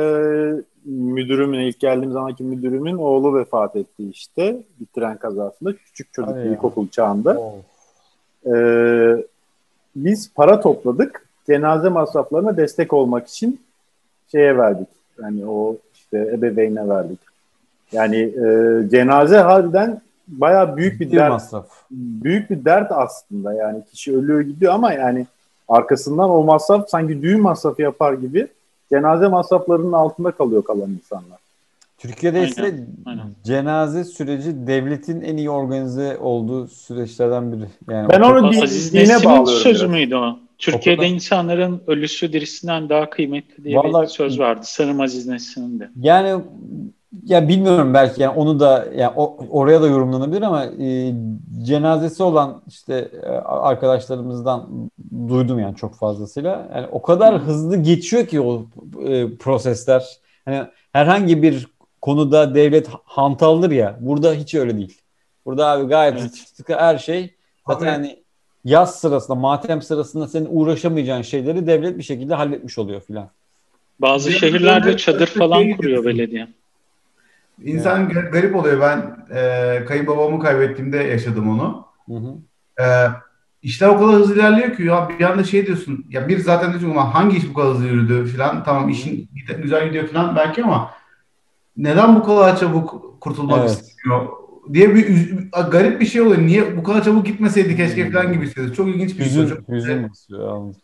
[0.84, 6.88] müdürümün ilk geldiğim zamanki müdürümün oğlu vefat etti işte bir tren kazasında küçük çocuk ilkokul
[6.88, 7.38] çağında.
[7.38, 7.52] Oh.
[8.46, 9.24] Ee,
[9.96, 11.26] biz para topladık.
[11.46, 13.60] Cenaze masraflarına destek olmak için
[14.32, 14.88] şeye verdik.
[15.22, 17.18] Yani o işte ebeveyne verdik.
[17.92, 21.30] Yani e, cenaze harbiden bayağı büyük bir dert.
[21.30, 21.66] Masraf.
[21.90, 23.54] Büyük bir dert aslında.
[23.54, 25.26] Yani kişi ölüyor gidiyor ama yani
[25.68, 28.48] arkasından o masraf sanki düğün masrafı yapar gibi
[28.90, 31.38] cenaze masraflarının altında kalıyor kalan insanlar.
[31.98, 33.26] Türkiye'de aynen, ise aynen.
[33.44, 37.68] cenaze süreci devletin en iyi organize olduğu süreçlerden biri.
[37.88, 39.46] Yani ben onu din, Aziz dine bağlıyorum.
[39.46, 39.90] sözü biraz.
[39.90, 40.38] müydü o?
[40.58, 44.60] Türkiye'de o insanların ölüsü dirisinden daha kıymetli diye Vallahi, bir söz vardı.
[44.64, 45.90] Sanırım Aziz Nesin'in de.
[46.00, 46.42] Yani
[47.24, 51.14] ya bilmiyorum belki yani onu da yani o, oraya da yorumlanabilir ama e,
[51.62, 54.90] cenazesi olan işte e, arkadaşlarımızdan
[55.28, 56.68] duydum yani çok fazlasıyla.
[56.74, 58.66] Yani o kadar hızlı geçiyor ki o
[59.06, 60.18] e, prosesler.
[60.44, 61.66] Hani herhangi bir
[62.02, 63.98] konuda devlet hantaldır ya.
[64.00, 65.00] Burada hiç öyle değil.
[65.46, 66.80] Burada abi gayet evet.
[66.80, 67.34] her şey
[67.66, 68.22] zaten abi, hani
[68.64, 73.28] yaz sırasında, matem sırasında senin uğraşamayacağın şeyleri devlet bir şekilde halletmiş oluyor filan.
[73.98, 76.48] Bazı şehirlerde çadır falan kuruyor belediye.
[77.64, 78.32] İnsan evet.
[78.32, 78.80] garip oluyor.
[78.80, 81.86] Ben e, kayınbabamı kaybettiğimde yaşadım onu.
[82.06, 82.34] Hı hı.
[82.82, 82.86] E,
[83.62, 86.06] işler o kadar hızlı ilerliyor ki ya bir anda şey diyorsun.
[86.10, 88.64] Ya bir zaten diyorsun ama hangi iş bu kadar hızlı yürüdü filan.
[88.64, 89.30] Tamam işin
[89.62, 90.90] güzel gidiyor filan belki ama
[91.76, 93.70] neden bu kadar çabuk kurtulmak evet.
[93.70, 94.28] istiyor
[94.72, 95.34] diye bir
[95.70, 96.42] garip bir şey oluyor.
[96.42, 98.76] Niye bu kadar çabuk gitmeseydi keşke falan gibi hissediyoruz.
[98.76, 99.42] Çok ilginç bir şey.
[99.68, 100.74] Hüzün basıyor.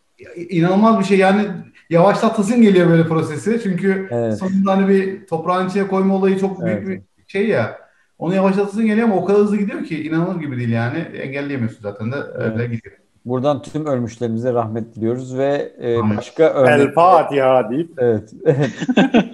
[0.49, 1.17] İnanılmaz bir şey.
[1.17, 1.47] Yani
[1.89, 3.59] yavaşlatasın geliyor böyle prosesi.
[3.63, 4.37] Çünkü evet.
[4.37, 6.87] sonunda hani bir toprağın içine koyma olayı çok büyük evet.
[6.87, 7.79] bir şey ya.
[8.17, 10.97] Onu yavaşlatasın geliyor ama o kadar hızlı gidiyor ki inanılır gibi değil yani.
[10.97, 12.71] Engelleyemiyorsun zaten de öyle evet.
[12.71, 12.95] gidiyor.
[13.25, 16.87] Buradan tüm ölmüşlerimize rahmet diliyoruz ve e, başka örnek...
[16.87, 17.91] El Fatiha deyip.
[17.97, 18.33] Evet.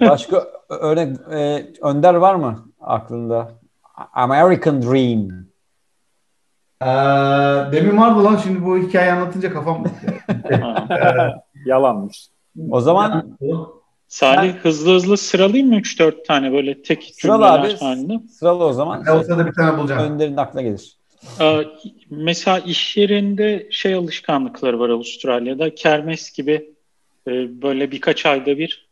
[0.00, 3.52] başka örnek e, Önder var mı aklında?
[4.12, 5.28] American Dream.
[6.82, 9.84] Ee, demin vardı lan şimdi bu hikaye anlatınca kafam
[11.66, 12.28] yalanmış.
[12.70, 13.38] O zaman
[14.08, 17.76] Salih hızlı hızlı sıralayayım mı 3-4 tane böyle tek Sıralı abi.
[17.76, 18.20] Halinde?
[18.28, 19.04] Sıralı o zaman.
[19.06, 20.12] Ben olsa da bir tane bulacağım.
[20.12, 20.96] Önder'in aklına gelir.
[21.40, 21.64] Ee,
[22.10, 25.74] mesela iş yerinde şey alışkanlıkları var Avustralya'da.
[25.74, 26.74] Kermes gibi
[27.28, 28.88] e, böyle birkaç ayda bir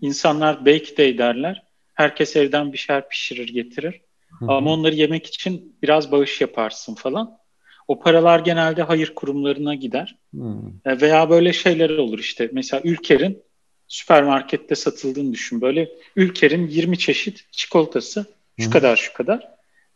[0.00, 1.62] insanlar bake day derler.
[1.94, 4.00] Herkes evden bir şeyler pişirir getirir.
[4.48, 7.38] Ama onları yemek için biraz bağış yaparsın falan.
[7.90, 10.18] O paralar genelde hayır kurumlarına gider.
[10.34, 11.00] Hı-hı.
[11.00, 12.50] Veya böyle şeyler olur işte.
[12.52, 13.42] Mesela Ülker'in
[13.88, 15.60] süpermarkette satıldığını düşün.
[15.60, 18.26] Böyle Ülker'in 20 çeşit çikolatası
[18.58, 18.72] şu Hı-hı.
[18.72, 19.48] kadar şu kadar.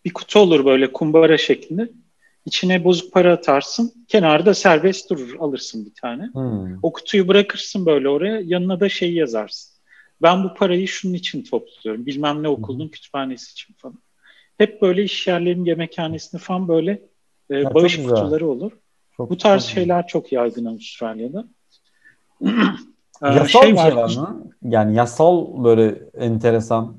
[0.05, 1.90] Bir kutu olur böyle kumbara şeklinde.
[2.47, 4.07] İçine bozuk para atarsın.
[4.09, 5.36] Kenarda serbest durur.
[5.38, 6.30] Alırsın bir tane.
[6.32, 6.78] Hmm.
[6.82, 8.40] O kutuyu bırakırsın böyle oraya.
[8.40, 9.74] Yanına da şey yazarsın.
[10.22, 12.07] Ben bu parayı şunun için topluyorum.
[12.07, 13.99] Bilmem ne okulun kütüphanesi için falan.
[14.59, 17.13] Hep böyle iş yerlerinin yemekhanesinde falan böyle
[17.51, 18.11] e, çok bağış güzel.
[18.11, 18.72] kutuları olur.
[19.16, 21.45] Çok Bu tarz çok- şeyler çok yaygın Avustralya'da.
[23.22, 24.51] Ee, Yasal bir şey var mı?
[24.62, 26.97] Yani yasal böyle enteresan.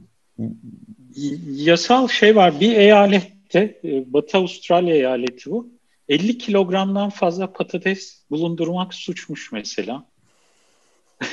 [1.52, 2.60] Yasal şey var.
[2.60, 5.68] Bir eyalette, e, Batı Avustralya eyaleti bu.
[6.10, 10.06] 50 kilogramdan fazla patates bulundurmak suçmuş mesela.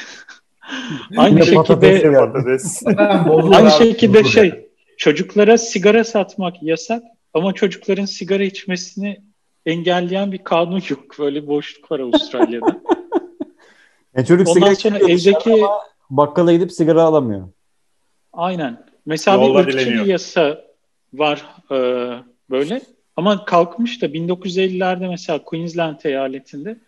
[1.17, 2.03] Aynı Yine şekilde.
[2.13, 2.83] Patates.
[3.53, 7.03] Aynı şekilde şey çocuklara sigara satmak yasak
[7.35, 9.23] ama çocukların sigara içmesini
[9.67, 11.19] engelleyen bir kanun yok.
[11.19, 12.83] Böyle boşluk var Avustralya'da.
[14.17, 15.81] Yani çocuk Ondan sigara sonra evdeki ama
[16.11, 17.49] bakkala gidip sigara alamıyor.
[18.33, 18.87] Aynen.
[19.07, 20.65] Mesela Yolda bir ırkçı bir yasa
[21.15, 21.77] var e,
[22.51, 22.81] böyle.
[23.17, 26.79] Ama kalkmış da 1950'lerde mesela Queensland eyaletinde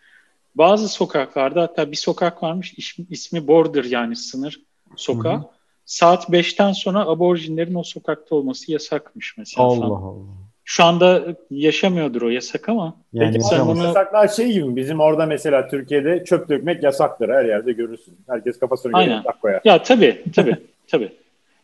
[0.55, 4.61] bazı sokaklarda hatta bir sokak varmış ismi, ismi Border yani sınır
[4.97, 5.34] sokağı.
[5.34, 5.51] Hı hı.
[5.85, 9.66] Saat 5'ten sonra aborjinlerin o sokakta olması yasakmış mesela.
[9.66, 10.03] Allah falan.
[10.03, 10.18] Allah.
[10.66, 14.76] Şu anda yaşamıyordur o yasak ama Yani Peki sen bunu- yasaklar şey gibi?
[14.76, 17.28] Bizim orada mesela Türkiye'de çöp dökmek yasaktır.
[17.28, 18.16] Her yerde görürsün.
[18.28, 19.16] Herkes kafasına göre Aynen.
[19.16, 19.61] yasak koyar.
[19.64, 20.57] Ya tabii, tabii,
[20.89, 21.12] tabii.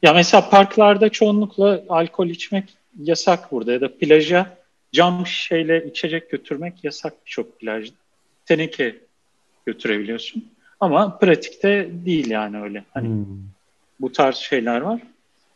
[0.02, 2.64] Ya mesela parklarda çoğunlukla alkol içmek
[3.02, 4.46] yasak burada ya da plaja
[4.92, 7.94] cam şişeyle içecek götürmek yasak birçok plajda.
[8.46, 8.96] Teneke
[9.66, 10.44] götürebiliyorsun.
[10.80, 12.84] Ama pratikte değil yani öyle.
[12.94, 13.26] Hani Hmm.
[14.01, 14.98] Bu tarz şeyler var.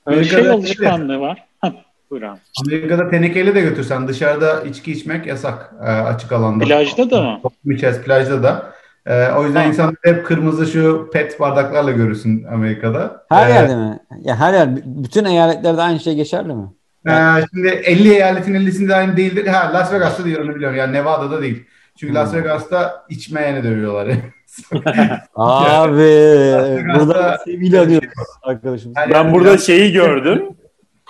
[0.06, 1.44] Ee, Amerika'da şey alışkanlığı var.
[1.60, 1.70] Heh,
[2.10, 2.38] buyur abi.
[2.66, 6.64] Amerika'da tenekeyle de götürsen dışarıda içki içmek yasak e, açık alanda.
[6.64, 7.38] Plajda da mı?
[7.42, 8.72] Toplum içerisinde plajda da.
[9.06, 9.66] E, o yüzden Ha.
[9.68, 13.26] insanlar hep kırmızı şu pet bardaklarla görürsün Amerika'da.
[13.28, 13.98] Her E, yerde mi?
[14.22, 16.68] Ya her yer, bütün eyaletlerde aynı şey geçerli mi?
[17.08, 17.12] e,
[17.54, 19.46] şimdi 50 eyaletin 50'sinde aynı değildir.
[19.46, 20.76] Ha Las Vegas'ta değil onu biliyorum.
[20.78, 21.64] Yani Nevada'da değil.
[22.00, 22.38] Çünkü Las Hmm.
[22.38, 24.08] Vegas'ta içmeyeni dövüyorlar.
[25.36, 25.98] Abi
[26.98, 28.08] burada sevgili arıyoruz
[28.42, 28.96] arkadaşımız.
[28.96, 30.42] Her Ben burada biraz- şeyi gördüm.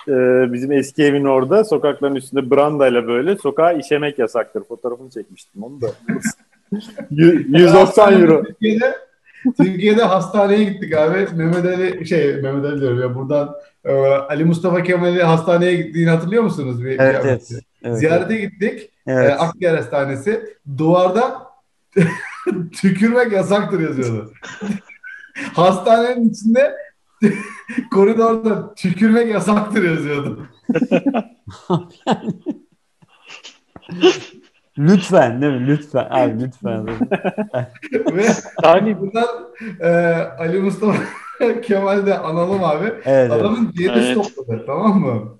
[0.07, 4.63] Ee, bizim eski evin orada sokakların üstünde brandayla böyle sokağa işemek yasaktır.
[4.63, 5.87] Fotoğrafını çekmiştim onu da.
[7.11, 8.43] Yü- 190 euro.
[8.43, 8.95] Türkiye'de,
[9.57, 11.27] Türkiye'de hastaneye gittik abi.
[11.35, 16.43] Mehmet Ali şey Mehmet Ali diyorum ya buradan e, Ali Mustafa Kemal'i hastaneye gittiğini hatırlıyor
[16.43, 16.83] musunuz?
[16.85, 17.49] Bir, Evet, bir- evet.
[17.83, 17.97] evet.
[17.97, 18.89] Ziyarete gittik.
[19.07, 19.29] Evet.
[19.63, 20.39] E, Hastanesi.
[20.77, 21.37] Duvarda
[22.71, 24.33] tükürmek yasaktır yazıyordu.
[25.53, 26.75] Hastanenin içinde
[27.91, 30.47] koridorda tükürmek yasaktır yazıyordu.
[34.77, 35.67] Lütfen değil mi?
[35.67, 36.07] Lütfen.
[36.09, 36.87] Abi lütfen.
[37.93, 38.23] Ve
[38.61, 39.27] Salih, buradan
[39.79, 39.89] e,
[40.39, 40.97] Ali Mustafa
[41.61, 42.85] Kemal de analım abi.
[42.85, 43.03] Evet.
[43.05, 43.31] evet.
[43.31, 44.15] Adamın ciğeri Evet.
[44.15, 45.37] topladı tamam mı?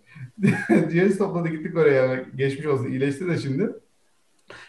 [0.91, 3.69] ciğeri topladı gittik oraya yani geçmiş olsun iyileşti de şimdi.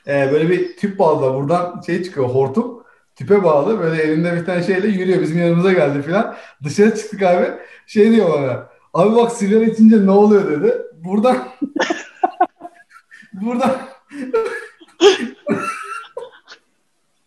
[0.06, 2.82] Ee, böyle bir tüp bağlı buradan şey çıkıyor hortum
[3.16, 6.34] tüpe bağlı böyle elinde bir tane şeyle yürüyor bizim yanımıza geldi filan.
[6.64, 7.46] Dışarı çıktık abi
[7.86, 10.74] şey diyor bana abi bak sigara içince ne oluyor dedi.
[11.04, 11.38] Buradan
[13.32, 13.76] buradan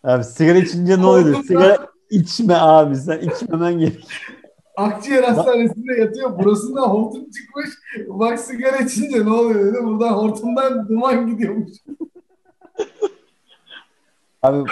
[0.04, 1.43] Abi sigara içince ne oluyor?
[1.43, 4.08] Sigara içme abi sen içmemen gerek.
[4.78, 7.70] akciğer hastanesinde yatıyor burasından hortum çıkmış
[8.08, 9.84] bak sigara içince ne oluyor dedi.
[9.84, 11.72] Buradan hortumdan duman gidiyormuş.
[14.43, 14.69] Abi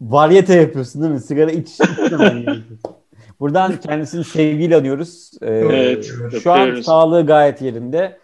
[0.00, 1.20] varyete yapıyorsun değil mi?
[1.20, 1.68] Sigara iç.
[3.40, 5.30] Buradan kendisini sevgiyle anıyoruz.
[5.42, 8.18] Ee, Evet, şu an sağlığı gayet yerinde.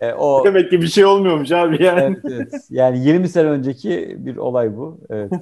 [0.00, 2.00] Ee, o Demek ki bir şey olmuyormuş abi yani.
[2.00, 2.54] evet, evet.
[2.70, 5.00] Yani 20 sene önceki bir olay bu.
[5.10, 5.32] Evet.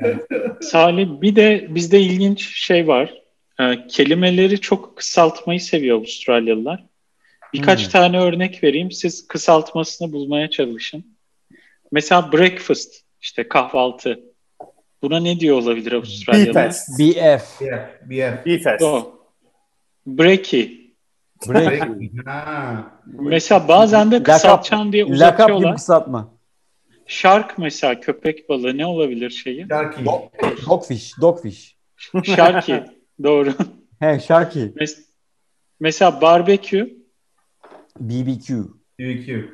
[0.60, 3.14] Salih bir de bizde ilginç şey var.
[3.60, 6.84] Ee, kelimeleri çok kısaltmayı seviyor Avustralyalılar.
[7.52, 7.90] Birkaç Hmm.
[7.90, 8.90] tane örnek vereyim.
[8.90, 11.04] Siz kısaltmasını bulmaya çalışın.
[11.92, 14.20] Mesela breakfast, işte kahvaltı.
[15.02, 16.54] Buna ne diyor olabilir Avustralyalılar?
[16.64, 16.88] B-Fest.
[16.98, 17.60] BF.
[17.60, 18.10] BF.
[18.10, 18.46] BF.
[18.46, 18.82] B-Fest.
[18.82, 19.20] O.
[20.06, 20.64] Breaky.
[21.48, 21.88] Break.
[22.26, 22.92] Ha.
[23.06, 25.76] Mesela bazen de kısaltacağım diye Lakap gibi uzatıyorlar.
[25.76, 26.34] kısaltma.
[27.06, 29.66] Shark mesela köpek balığı ne olabilir şeyi?
[29.68, 30.04] Sharky.
[30.66, 31.20] Dogfish.
[31.20, 31.76] Dogfish.
[32.24, 32.76] Sharky.
[33.22, 33.52] Doğru.
[34.00, 34.64] He Sharky.
[34.64, 35.02] Mes-
[35.80, 36.88] mesela barbecue,
[38.00, 38.64] BBQ.
[38.98, 39.48] BBQ.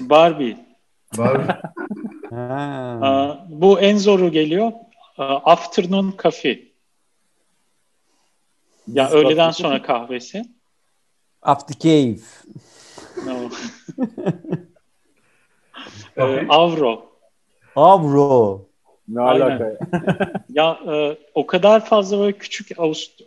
[0.00, 0.56] Barbie.
[2.30, 2.98] Ha.
[3.02, 4.72] Aa, bu en zoru geliyor.
[5.18, 6.72] Afternoon coffee.
[8.92, 10.44] Ya öğleden sonra kahvesi.
[11.42, 12.18] After cave.
[13.26, 13.34] No.
[16.16, 17.02] Ee, avro.
[17.76, 18.60] Avro.
[19.08, 19.40] Ne Aynen.
[19.40, 19.78] alaka
[20.48, 20.78] ya?
[20.92, 22.70] E, o kadar fazla böyle küçük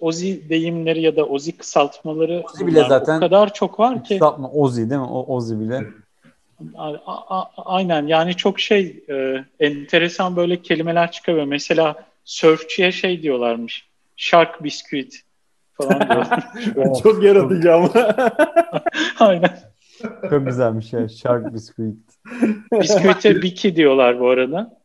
[0.01, 4.13] Ozi deyimleri ya da Ozi kısaltmaları Ozi bile zaten- o kadar çok var ki.
[4.19, 5.07] Kısaltma Ozi değil mi?
[5.07, 5.83] O Ozi bile.
[6.77, 11.43] A- a- aynen yani çok şey e, enteresan böyle kelimeler çıkıyor.
[11.45, 13.89] Mesela sörfçüye şey diyorlarmış.
[14.15, 15.21] Shark biscuit
[15.73, 16.43] falan diyorlar.
[17.03, 17.89] Çok yaratıcı ama.
[19.19, 19.59] aynen.
[20.29, 21.09] Çok güzelmiş ya.
[21.09, 21.97] Shark Biscuit.
[22.71, 24.81] Bisküvite biki diyorlar bu arada.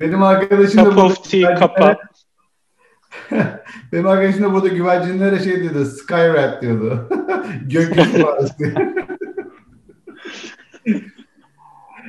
[0.00, 1.96] Benim arkadaşım da Cup of tea kapa.
[3.92, 5.84] benim arkadaşım da burada güvercinlere şey diyordu.
[5.84, 7.08] Sky Rat diyordu.
[7.66, 8.74] Gökyüzü faresi.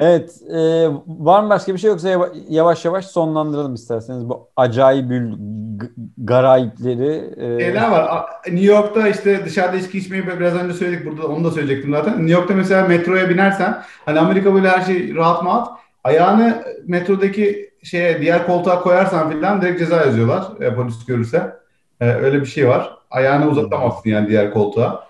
[0.02, 0.42] Evet.
[0.52, 5.32] e, var mı başka bir şey yoksa yava- yavaş yavaş sonlandıralım isterseniz bu acayibül
[5.78, 7.34] g- garayipleri.
[7.38, 8.26] e, Şeyler var.
[8.48, 11.06] New York'ta işte dışarıda içki içmeyi biraz önce söyledik.
[11.12, 12.14] Burada onu da söyleyecektim zaten.
[12.14, 15.68] New York'ta mesela metroya binersen hani Amerika böyle her şey rahat rahat.
[16.04, 20.44] Ayağını metrodaki şeye diğer koltuğa koyarsan filan direkt ceza yazıyorlar.
[20.62, 21.54] E, polis görürse.
[22.02, 22.92] E, öyle bir şey var.
[23.12, 25.08] Ayağını uzatamazsın yani diğer koltuğa.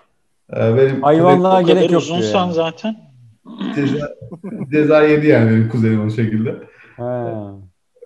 [0.56, 2.52] E, benim Hayvanlığa gerek yok uzunsan yani.
[2.52, 2.96] zaten.
[3.74, 4.16] Ceza,
[4.72, 6.54] ceza yedi yani benim kuzenim o şekilde.
[6.96, 7.54] Ha,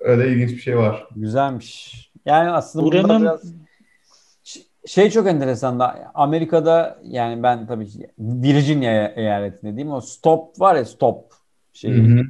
[0.00, 1.06] Öyle ilginç bir şey var.
[1.16, 1.94] güzelmiş.
[2.26, 3.54] Yani aslında Buranın biraz
[4.86, 10.74] şey çok enteresan da Amerika'da yani ben tabii ki Virginia eyaletinde diyeyim o stop var
[10.74, 11.32] ya stop
[11.72, 11.92] şey.
[11.92, 12.24] Hı hı.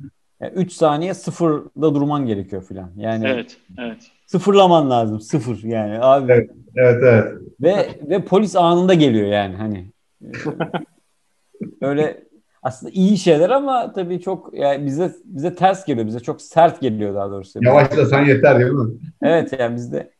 [0.55, 2.91] 3 saniye sıfırda durman gerekiyor filan.
[2.97, 4.11] Yani evet, evet.
[4.27, 5.21] sıfırlaman lazım.
[5.21, 6.33] Sıfır yani abi.
[6.33, 6.51] Evet.
[6.77, 7.33] Evet evet.
[7.61, 9.87] Ve ve polis anında geliyor yani hani.
[11.81, 12.23] Öyle
[12.65, 16.07] aslında iyi şeyler ama tabii çok yani bize bize ters geliyor.
[16.07, 17.59] Bize çok sert geliyor daha doğrusu.
[17.63, 18.91] Yavaşlasan yeter değil mi?
[19.23, 20.11] Evet yani bizde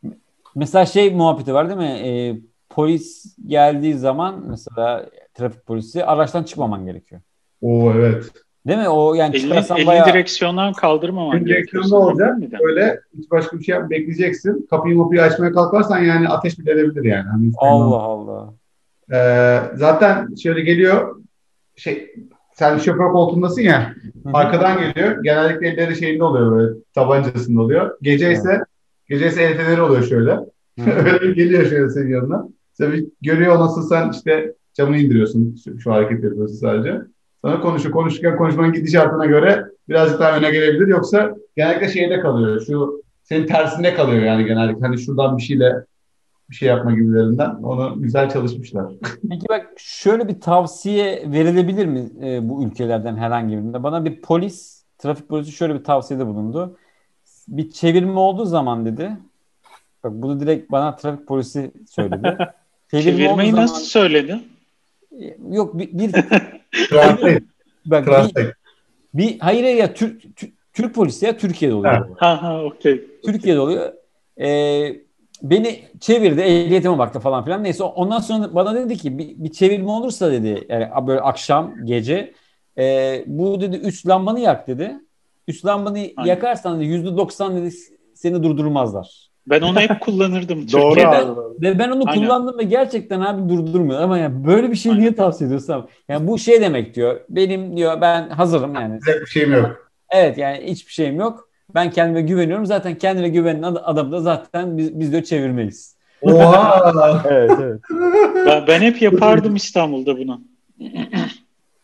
[0.55, 2.09] mesela şey muhabbeti var değil mi?
[2.09, 2.37] Ee,
[2.71, 7.21] polis geldiği zaman mesela trafik polisi araçtan çıkmaman gerekiyor.
[7.63, 8.25] Oo evet.
[8.67, 8.89] Değil mi?
[8.89, 11.83] O yani Elini, çıkarsan elini bayağı direksiyondan kaldırmaman gerekiyor.
[11.83, 12.61] direksiyonda olacak.
[12.65, 14.67] Böyle hiç başka bir şey yap, bekleyeceksin.
[14.71, 17.29] Kapıyı mapıyı açmaya kalkarsan yani ateş bile edebilir yani.
[17.29, 18.55] Hani Allah Allah.
[19.13, 21.17] Ee, zaten şöyle geliyor
[21.77, 22.15] şey
[22.55, 23.95] sen şoför koltuğundasın ya
[24.33, 25.23] arkadan geliyor.
[25.23, 27.97] Genellikle elleri şeyinde oluyor böyle tabancasında oluyor.
[28.03, 28.61] Gece ise
[29.09, 30.39] gece ise el feneri oluyor şöyle.
[31.13, 32.49] Öyle geliyor şöyle senin yanına.
[32.79, 35.57] Tabii görüyor nasıl sen işte camını indiriyorsun.
[35.65, 37.01] Şu, şu hareket yapıyorsun sadece.
[37.45, 37.95] Sonra konuşuyor.
[37.95, 40.87] Konuşurken konuşmanın gidişatına göre birazcık daha öne gelebilir.
[40.87, 42.63] Yoksa genellikle şeyde kalıyor.
[42.67, 44.87] Şu senin tersinde kalıyor yani genellikle.
[44.87, 45.75] Hani şuradan bir şeyle
[46.51, 47.51] bir şey yapma gibilerinden.
[47.51, 48.93] Onu güzel çalışmışlar.
[49.31, 53.83] Peki bak şöyle bir tavsiye verilebilir mi e, bu ülkelerden herhangi birinde?
[53.83, 56.77] Bana bir polis, trafik polisi şöyle bir tavsiyede bulundu.
[57.49, 59.17] Bir çevirme olduğu zaman dedi.
[60.05, 62.39] Bak bunu direkt bana trafik polisi söyledi.
[62.91, 64.41] Çevirme Çevirmeyi zaman- nasıl söyledi?
[65.51, 66.13] Yok bir, bir
[67.87, 68.53] bak bir,
[69.15, 71.95] bir hayır ya Türk Türk, Türk polisi ya Türkiye'de oluyor.
[71.95, 72.09] Ha.
[72.17, 73.05] Ha ha okey.
[73.25, 73.93] Türkiye'de oluyor.
[74.41, 74.97] Ee,
[75.45, 77.65] beni çevirdi, ehliyetime baktı falan filan.
[77.65, 82.35] Neyse ondan sonra bana dedi ki bir, bir çevirme olursa dedi yani böyle akşam, gece
[82.79, 84.95] e, bu dedi üst lambanı yak dedi.
[85.49, 86.25] Üst lambanı Aynen.
[86.25, 87.75] yakarsan yüzde doksan dedi
[88.15, 89.31] seni durdurmazlar.
[89.47, 90.67] Ben onu hep kullanırdım.
[90.73, 91.01] Doğru.
[91.63, 92.23] Ve ben onu Aynen.
[92.23, 94.01] kullandım ve gerçekten abi durdurmuyor.
[94.01, 95.03] Ama yani böyle bir şey Aynen.
[95.03, 95.87] niye tavsiye ediyorsun abi?
[96.09, 97.21] Yani bu şey demek diyor.
[97.29, 99.01] Benim diyor ben hazırım yani.
[99.21, 99.91] Bir şeyim yok.
[100.11, 101.49] Evet yani hiçbir şeyim yok.
[101.75, 102.67] Ben kendime güveniyorum.
[102.67, 105.95] Zaten kendine güvenen ad- adam da zaten biz, biz de çevirmeyiz.
[106.23, 106.93] Oha!
[107.31, 107.81] Evet evet.
[108.47, 110.41] Ben, ben hep yapardım İstanbul'da bunu.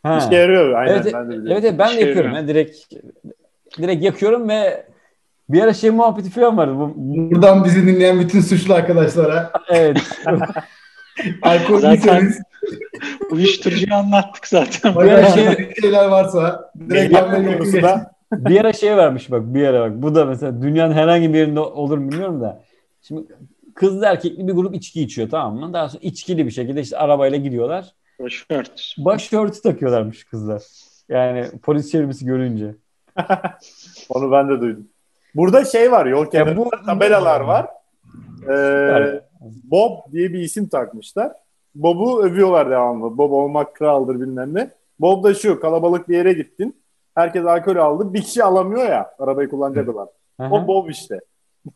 [0.02, 0.18] Ha.
[0.26, 0.72] İşe yarıyor.
[0.74, 1.52] Aynen Evet, ben de biliyorum.
[1.52, 2.30] Evet, evet ben de İşe yakıyorum.
[2.34, 2.48] yarıyor.
[2.48, 2.76] ya direkt
[3.78, 4.86] direkt yakıyorum ve
[5.48, 6.72] bir ara şey muhabbeti falan vardı.
[6.76, 9.98] Bu, Buradan bizi dinleyen bütün suçlu arkadaşlara evet.
[11.42, 12.38] alkollüyseniz
[13.30, 14.94] Uyuşturucuyu anlattık zaten.
[14.94, 20.02] Böyle şey- bir şeyler varsa direkt konusunda bir ara şey vermiş bak bir ara bak.
[20.02, 22.62] Bu da mesela dünyanın herhangi bir yerinde olur bilmiyorum da.
[23.02, 23.26] Şimdi
[23.74, 25.72] kızlı erkekli bir grup içki içiyor tamam mı?
[25.72, 27.94] Daha sonra içkili bir şekilde işte arabayla gidiyorlar.
[28.20, 28.94] Başört.
[28.98, 30.62] Başörtü takıyorlarmış kızlar.
[31.08, 32.74] Yani polis çevirmesi görünce.
[34.08, 34.88] onu ben de duydum.
[35.34, 37.66] Burada şey var yol kenarında bu- tabelalar var.
[38.50, 39.20] Ee.
[39.64, 41.32] Bob diye bir isim takmışlar.
[41.74, 43.18] Bob'u övüyorlar devamlı.
[43.18, 44.70] Bob olmak kraldır bilmem ne.
[45.00, 46.79] Bob da şu kalabalık bir yere gittin.
[47.14, 48.14] Herkes alkol aldı.
[48.14, 50.08] Bir kişi alamıyor ya arabayı kullanacak olan.
[50.50, 51.20] O Bob işte.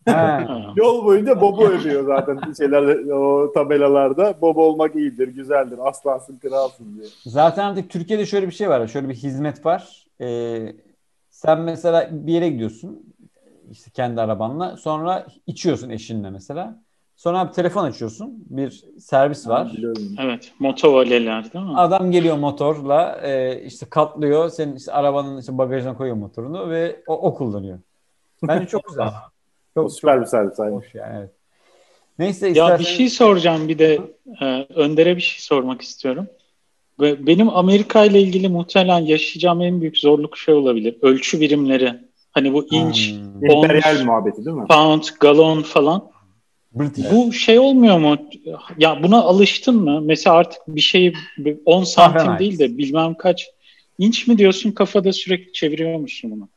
[0.77, 4.41] Yol boyunca Bob'u övüyor zaten şeylerde o tabelalarda.
[4.41, 7.07] Bob olmak iyidir, güzeldir, aslansın, kralsın diye.
[7.27, 8.87] Zaten artık Türkiye'de şöyle bir şey var.
[8.87, 10.07] Şöyle bir hizmet var.
[10.21, 10.73] Ee,
[11.31, 13.15] sen mesela bir yere gidiyorsun.
[13.71, 14.77] işte kendi arabanla.
[14.77, 16.84] Sonra içiyorsun eşinle mesela.
[17.17, 18.45] Sonra bir telefon açıyorsun.
[18.51, 19.73] Bir servis var.
[20.21, 20.53] Evet.
[20.59, 21.77] Motovaleler değil mi?
[21.77, 24.49] Adam geliyor motorla e, işte katlıyor.
[24.49, 27.79] Senin işte arabanın işte bagajına koyuyor motorunu ve o, o kullanıyor.
[28.43, 29.09] Bence çok güzel.
[29.75, 31.17] Çok, süper bir servis hoş yani.
[31.19, 31.31] Evet.
[32.19, 32.79] Neyse Ya istersen...
[32.79, 34.01] bir şey soracağım bir de
[34.41, 36.27] e, Önder'e bir şey sormak istiyorum.
[37.01, 40.97] Ve benim Amerika ile ilgili muhtemelen yaşayacağım en büyük zorluk şey olabilir.
[41.03, 41.95] Ölçü birimleri.
[42.33, 43.45] Hani bu inç, Hmm.
[43.45, 44.67] İmperyal muhabbeti değil mi?
[44.67, 46.14] pound, galon falan.
[46.75, 47.07] British.
[47.13, 48.17] Bu şey olmuyor mu?
[48.79, 50.01] Ya buna alıştın mı?
[50.03, 51.15] Mesela artık bir şeyi
[51.65, 53.47] 10 santim değil de bilmem kaç
[53.99, 56.49] inç mi diyorsun kafada sürekli çeviriyor musun bunu?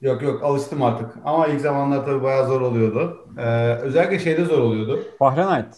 [0.00, 1.06] Yok yok alıştım artık.
[1.24, 3.26] Ama ilk zamanlar tabii bayağı zor oluyordu.
[3.38, 5.02] Ee, özellikle şeyde zor oluyordu.
[5.18, 5.74] Fahrenheit.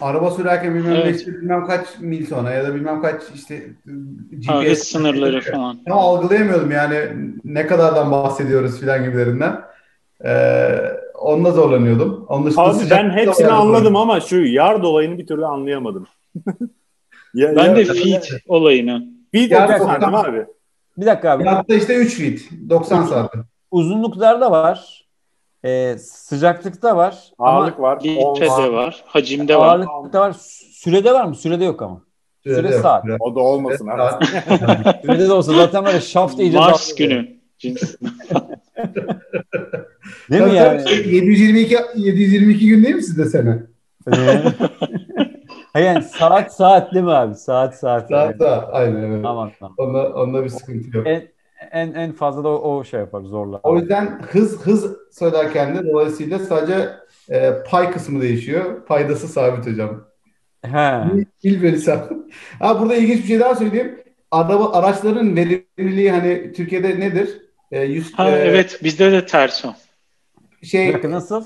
[0.00, 1.04] Araba sürerken bilmem Evet.
[1.06, 3.62] ne işte bilmem kaç mil sonra ya da bilmem kaç işte
[4.30, 5.84] GPS hız sınırları falan.
[5.84, 6.98] Tam algılayamıyordum yani
[7.44, 9.60] ne kadardan bahsediyoruz filan gibilerinden.
[10.24, 10.30] Ee,
[11.24, 12.26] onunla zorlanıyordum.
[12.28, 16.06] Onun Abi ben hepsini anladım ama şu yard olayını bir türlü anlayamadım.
[17.34, 19.06] ya, Ben ya- de feet olayını.
[19.32, 20.46] Feet Yard 30 doksan- santim abi.
[20.96, 21.44] Bir dakika abi.
[21.44, 23.44] Hatta işte 3 feet 90 santim.
[23.70, 25.04] Uzunluklarda var.
[25.64, 27.18] Ee, sıcaklıkta var.
[27.38, 28.00] Ağırlık var.
[28.04, 29.04] Litrede var.
[29.06, 29.66] Hacimde var.
[29.68, 30.32] ağırlıkta var.
[30.72, 31.34] Sürede var mı?
[31.34, 32.02] Sürede yok ama.
[32.44, 32.82] Süre yok.
[32.82, 33.04] saat.
[33.04, 33.98] Süre- O da olmasın abi.
[33.98, 34.24] saat.
[35.02, 37.34] Sürede de olsa zaten böyle şaft iyice Mars günü.
[40.30, 40.84] Değil mi yani?
[40.84, 43.62] tabii, 722 722 gün değil mi sizde sene?
[45.72, 47.34] Hayır yani saat saat değil mi abi?
[47.34, 48.08] Saat saat.
[48.08, 48.36] Saat Evet.
[48.38, 48.68] saat.
[48.72, 49.22] Aynen evet.
[49.22, 49.74] Tamam tamam.
[49.78, 51.06] Onda, onda bir sıkıntı yok.
[51.06, 51.22] En,
[51.72, 53.60] en, en fazla da o, o şey yapar zorlar.
[53.62, 56.88] O yüzden hız hız söylerken de dolayısıyla sadece
[57.30, 58.86] e, pay kısmı değişiyor.
[58.86, 60.04] Paydası sabit hocam.
[60.62, 61.02] He.
[61.42, 61.80] İl bölü.
[62.58, 64.00] Ha burada ilginç bir şey daha söyleyeyim.
[64.30, 67.28] Araba araçların verimliliği hani Türkiye'de nedir?
[67.72, 69.74] E, 100 Ha e, evet bizde de ters o.
[70.64, 71.44] Bir şey dakika nasıl?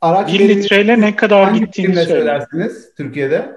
[0.00, 3.52] araç 1 verimliliği litreyle ne kadar gittiğini söylersiniz Türkiye'de?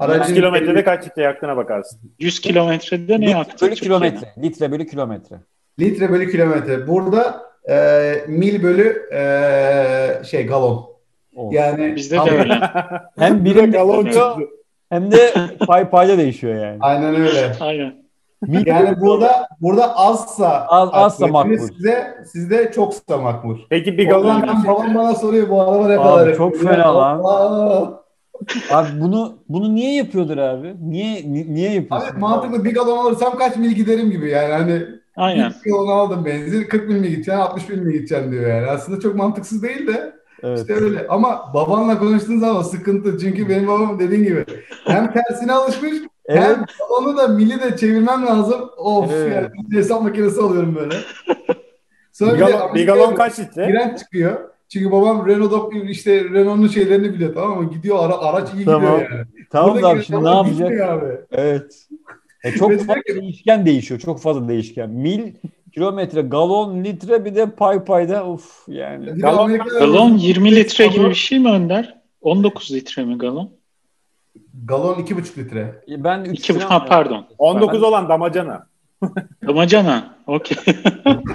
[0.00, 2.00] 100 kilometrede kaç litre yaktığına bakarsın.
[2.18, 4.32] 100 kilometrede ne Litre yaktı bölü kilometre.
[4.42, 5.36] Litre bölü kilometre.
[5.80, 6.86] litre bölü kilometre.
[6.86, 10.90] Burada e, mil bölü e, şey galon.
[11.36, 11.50] O.
[11.52, 12.60] Yani Bizde de öyle.
[13.18, 14.10] Hem Bir de birim galon
[14.88, 15.30] hem de
[15.66, 16.78] pay payda değişiyor yani.
[16.80, 17.52] Aynen öyle.
[17.60, 18.05] Aynen.
[18.66, 21.58] Yani burada burada azsa Az- azsa makbul.
[21.58, 23.58] Sizde sizde çoksa makbul.
[23.70, 26.72] Peki bir galon babam bana soruyor bu araba ne Abi kadar çok yakıyor?
[26.74, 27.18] fena lan.
[28.70, 30.74] Abi bunu bunu niye yapıyordur abi?
[30.80, 32.08] Niye ni- niye yapıyorsun?
[32.12, 34.82] Abi mantıklı bir galon alırsam kaç mil giderim gibi yani hani
[35.16, 35.52] Aynen.
[35.64, 38.66] bir galon aldım benzin 40 mil mi gideceksin 60 mil mi gideceksin diyor yani.
[38.70, 40.58] Aslında çok mantıksız değil de Evet.
[40.60, 41.06] işte öyle.
[41.08, 44.44] Ama babanla konuştuğun zaman sıkıntı çünkü benim babam dediğin gibi
[44.84, 45.92] hem tersine alışmış
[46.28, 46.42] Evet.
[46.42, 46.64] hem
[47.00, 48.70] onu da mili de çevirmem lazım.
[48.76, 49.34] Of Evet.
[49.34, 50.94] yani bir hesap makinesi alıyorum böyle.
[52.12, 53.66] Sonra Bir galon, bir galon kaç litre?
[53.66, 54.40] Giren çıkıyor.
[54.68, 57.70] Çünkü babam Renault işte Renault'un şeylerini biliyor tamam mı?
[57.70, 58.80] Gidiyor ara, araç iyi Tamam.
[58.82, 59.26] gidiyor yani.
[59.50, 60.80] Tamam da Buradaki abi şimdi ne yapacak?
[60.80, 61.06] Abi.
[61.30, 61.86] Evet.
[62.44, 64.00] E çok fazla değişken değişiyor.
[64.00, 64.90] Çok fazla değişken.
[64.90, 65.32] Mil,
[65.74, 69.06] kilometre, galon, litre bir de pay payda uf yani.
[69.06, 71.96] Galon- Galon 20 litre gibi bir şey mi Önder?
[72.20, 73.50] 19 litre mi galon?
[74.64, 75.82] Galon 2,5 litre.
[75.88, 77.26] Ben 3 2 ha, pardon.
[77.38, 78.66] 19 olan damacana.
[79.46, 80.16] Damacana.
[80.26, 80.58] Okey.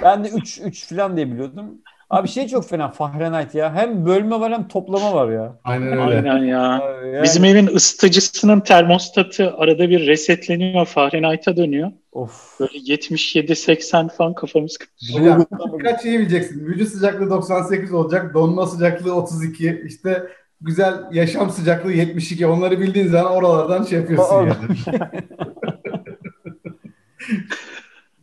[0.02, 1.64] Ben de 3 3 falan diye biliyordum.
[2.10, 3.74] Abi şey çok fena Fahrenheit ya.
[3.74, 5.58] Hem bölme var hem toplama var ya.
[5.64, 6.02] Aynen öyle.
[6.02, 6.72] Aynen ya.
[6.72, 10.86] Abi yani- Bizim evin ısıtıcısının termostatı arada bir resetleniyor.
[10.86, 11.92] Fahrenheit'a dönüyor.
[12.12, 12.60] Of.
[12.60, 14.78] Böyle 77-80 falan kafamız
[15.12, 15.46] Hocam
[15.78, 16.66] birkaç şeyi bileceksin.
[16.66, 18.34] Vücut sıcaklığı 98 olacak.
[18.34, 19.82] Donma sıcaklığı 32.
[19.86, 20.22] İşte
[20.62, 22.46] güzel yaşam sıcaklığı 72.
[22.46, 24.56] Onları bildiğin zaman oralardan şey yapıyorsun yani.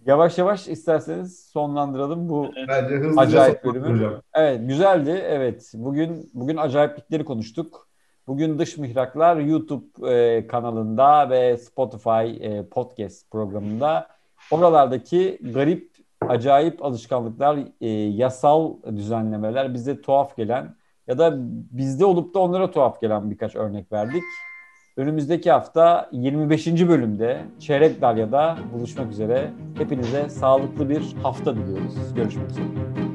[0.05, 4.21] Yavaş yavaş isterseniz sonlandıralım bu Bence hızlıca acayip bölümü.
[4.33, 5.23] Evet güzeldi.
[5.25, 7.87] Evet bugün bugün acayiplikleri konuştuk.
[8.27, 14.07] Bugün Dış Mihraklar YouTube e, kanalında ve Spotify e, podcast programında
[14.51, 15.89] oralardaki garip,
[16.21, 20.75] acayip alışkanlıklar, e, yasal düzenlemeler bize tuhaf gelen
[21.09, 21.33] ya da
[21.71, 24.23] bizde olup da onlara tuhaf gelen birkaç örnek verdik.
[24.97, 26.67] Önümüzdeki hafta 25.
[26.67, 29.51] bölümde Çeyrek Dalya'da buluşmak üzere.
[29.77, 32.13] Hepinize sağlıklı bir hafta diliyoruz.
[32.15, 33.08] Görüşmek üzere.